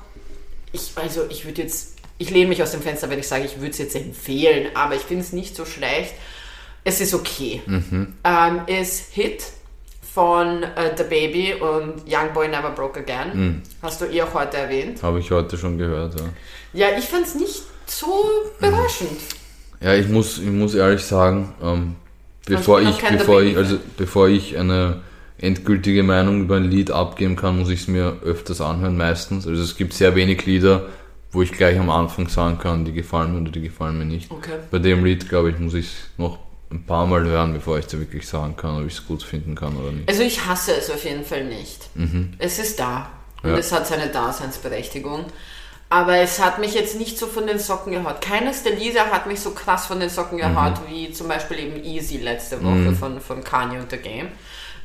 [0.71, 3.57] ich, also ich würde jetzt, ich lehne mich aus dem Fenster, wenn ich sage, ich
[3.57, 6.13] würde es jetzt empfehlen, aber ich finde es nicht so schlecht.
[6.83, 7.61] Es ist okay.
[8.23, 9.43] Ähm, ist Hit
[10.13, 13.61] von äh, The Baby und Young Boy Never Broke Again.
[13.81, 15.01] Hast du eh auch heute erwähnt.
[15.03, 16.25] Habe ich heute schon gehört, ja.
[16.73, 19.19] Ja, ich fand es nicht so überraschend.
[19.79, 21.95] Ja, ich muss, ich muss ehrlich sagen, ähm,
[22.45, 25.01] bevor, ich bevor, ich, also, bevor ich eine
[25.41, 29.47] endgültige Meinung über ein Lied abgeben kann, muss ich es mir öfters anhören, meistens.
[29.47, 30.87] Also es gibt sehr wenig Lieder,
[31.31, 34.29] wo ich gleich am Anfang sagen kann, die gefallen mir oder die gefallen mir nicht.
[34.31, 34.51] Okay.
[34.69, 36.39] Bei dem Lied, glaube ich, muss ich es noch
[36.69, 39.55] ein paar Mal hören, bevor ich da wirklich sagen kann, ob ich es gut finden
[39.55, 40.07] kann oder nicht.
[40.07, 41.89] Also ich hasse es auf jeden Fall nicht.
[42.37, 43.09] Es ist da
[43.43, 43.57] und Ja.
[43.57, 45.25] es hat seine Daseinsberechtigung.
[45.89, 48.21] Aber es hat mich jetzt nicht so von den Socken gehaut.
[48.21, 51.83] Keines der Lieder hat mich so krass von den Socken gehaut, wie zum Beispiel eben
[51.83, 54.27] Easy letzte Woche von, von Kanye und The Game.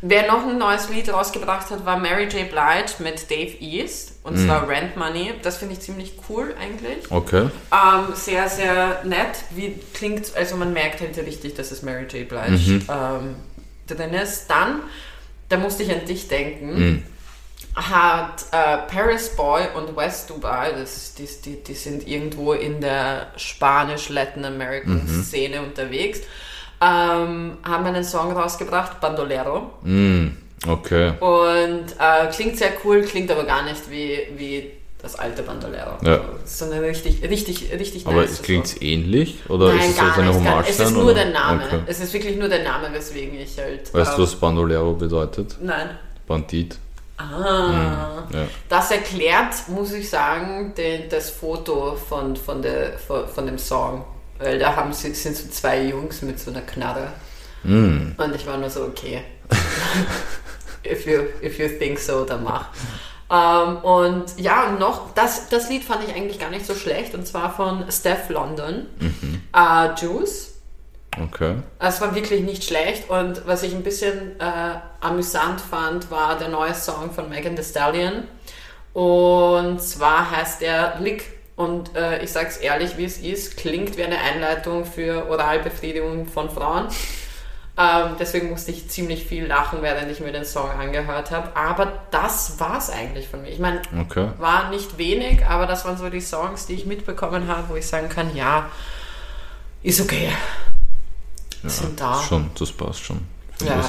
[0.03, 2.51] Wer noch ein neues Lied rausgebracht hat, war Mary J.
[2.51, 4.15] Blige mit Dave East.
[4.23, 5.35] Und zwar Rent Money.
[5.43, 7.11] Das finde ich ziemlich cool eigentlich.
[7.11, 7.49] Okay.
[7.73, 9.45] Ähm, sehr, sehr nett.
[9.51, 12.29] Wie klingt, also man merkt halt richtig, dass es Mary J.
[12.29, 13.37] Blige ähm,
[13.87, 14.49] drin ist.
[14.49, 14.81] Dann,
[15.49, 17.05] da musste ich an dich denken,
[17.77, 23.27] hat äh, Paris Boy und West Dubai, das, die, die, die sind irgendwo in der
[23.37, 26.21] Spanisch-Latin-American-Szene unterwegs,
[26.81, 29.71] ähm, haben einen Song rausgebracht, Bandolero.
[29.83, 30.29] Mm,
[30.69, 31.13] okay.
[31.21, 35.93] Und äh, klingt sehr cool, klingt aber gar nicht wie, wie das alte Bandolero.
[36.03, 36.21] Ja.
[36.45, 38.33] Sondern richtig, richtig, richtig Aber nice.
[38.33, 40.69] es klingt ähnlich oder Nein, ist es so eine Hommage.
[40.69, 41.15] Es ist nur oder?
[41.15, 41.65] der Name.
[41.65, 41.81] Okay.
[41.87, 43.93] Es ist wirklich nur der Name, weswegen ich halt.
[43.95, 45.57] Weißt ähm, du, was Bandolero bedeutet?
[45.61, 45.91] Nein.
[46.27, 46.77] Bandit.
[47.19, 48.25] Ah.
[48.33, 48.47] Ja.
[48.69, 54.05] Das erklärt, muss ich sagen, den, das Foto von, von, der, von, von dem Song.
[54.39, 57.13] Weil da haben sie, sind so zwei Jungs mit so einer Knarre.
[57.63, 58.13] Mm.
[58.17, 59.23] Und ich war nur so, okay.
[60.85, 62.69] if, you, if you think so, dann mach.
[63.29, 67.15] Ähm, und ja, und noch, das, das Lied fand ich eigentlich gar nicht so schlecht.
[67.15, 68.87] Und zwar von Steph London.
[69.55, 70.57] Äh, Juice.
[71.19, 71.57] Okay.
[71.79, 76.49] Es war wirklich nicht schlecht und was ich ein bisschen äh, amüsant fand, war der
[76.49, 78.25] neue Song von Megan Thee Stallion.
[78.93, 81.36] Und zwar heißt der Lick.
[81.57, 86.51] Und äh, ich sag's ehrlich, wie es ist, klingt wie eine Einleitung für Oralbefriedigung von
[86.51, 86.89] Frauen.
[87.79, 91.55] Ähm, deswegen musste ich ziemlich viel lachen, während ich mir den Song angehört habe.
[91.57, 93.49] Aber das war's eigentlich von mir.
[93.49, 94.29] Ich meine, Okay.
[94.39, 97.87] war nicht wenig, aber das waren so die Songs, die ich mitbekommen habe, wo ich
[97.87, 98.71] sagen kann, ja,
[99.83, 100.31] ist okay.
[101.63, 102.23] Ja, Sind da.
[102.23, 103.27] Schon, das passt schon.
[103.65, 103.81] Ja,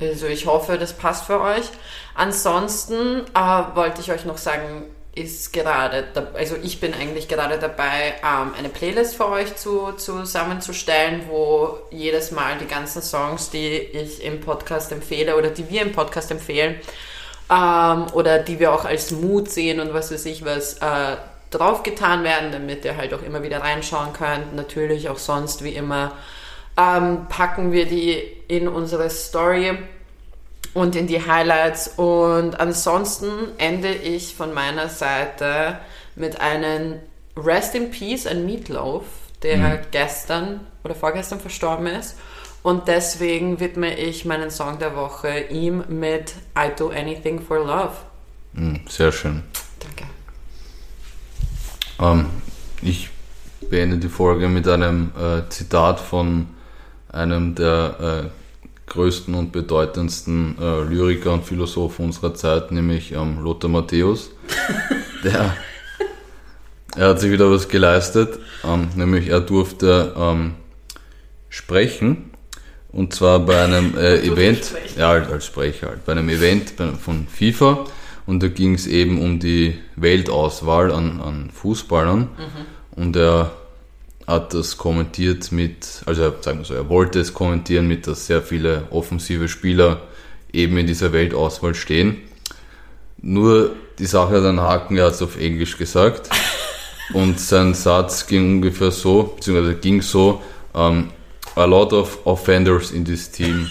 [0.00, 1.68] also ich hoffe, das passt für euch.
[2.14, 4.84] Ansonsten äh, wollte ich euch noch sagen,
[5.14, 11.24] ist gerade, also ich bin eigentlich gerade dabei, ähm, eine Playlist für euch zu, zusammenzustellen,
[11.28, 15.92] wo jedes Mal die ganzen Songs, die ich im Podcast empfehle oder die wir im
[15.92, 16.76] Podcast empfehlen,
[17.50, 21.16] ähm, oder die wir auch als Mood sehen und was weiß ich was, äh,
[21.50, 24.54] draufgetan werden, damit ihr halt auch immer wieder reinschauen könnt.
[24.56, 26.12] Natürlich auch sonst wie immer
[26.78, 28.14] ähm, packen wir die
[28.48, 29.76] in unsere Story
[30.74, 31.88] und in die Highlights.
[31.96, 35.78] Und ansonsten ende ich von meiner Seite
[36.14, 37.00] mit einem
[37.36, 39.04] Rest in Peace an Meatloaf,
[39.42, 42.16] der gestern oder vorgestern verstorben ist.
[42.62, 47.92] Und deswegen widme ich meinen Song der Woche ihm mit I Do Anything for Love.
[48.52, 49.42] Mm, sehr schön.
[49.80, 50.04] Danke.
[51.98, 52.26] Ähm,
[52.82, 53.10] ich
[53.68, 56.48] beende die Folge mit einem äh, Zitat von
[57.10, 58.41] einem der äh,
[58.92, 64.30] größten und bedeutendsten äh, Lyriker und Philosophen unserer Zeit, nämlich ähm, Lothar Matthäus.
[65.24, 65.56] Der,
[66.96, 70.54] er hat sich wieder was geleistet, ähm, nämlich er durfte ähm,
[71.48, 72.30] sprechen.
[72.90, 77.86] Und zwar bei einem äh, Event, ja als Sprecher halt, bei einem Event von FIFA.
[78.26, 82.28] Und da ging es eben um die Weltauswahl an, an Fußballern.
[82.94, 83.52] Und er
[84.26, 88.26] hat das kommentiert mit, also er- sagen wir so, er wollte es kommentieren mit, dass
[88.26, 90.02] sehr viele offensive Spieler
[90.52, 92.16] eben in dieser Weltauswahl stehen.
[93.20, 96.28] Nur die Sache hat einen Haken, er hat es auf Englisch gesagt.
[97.14, 100.40] Und sein Satz ging ungefähr so, beziehungsweise ging so,
[100.74, 101.10] ähm,
[101.56, 103.66] a lot of offenders in this team.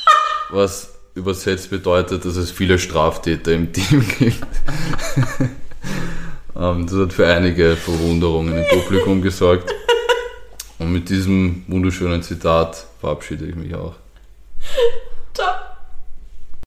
[0.50, 4.38] Was übersetzt bedeutet, dass es viele Straftäter im Team gibt.
[6.56, 9.70] ähm, das hat für einige Verwunderungen im Publikum gesorgt.
[10.84, 13.94] Und mit diesem wunderschönen Zitat verabschiede ich mich auch.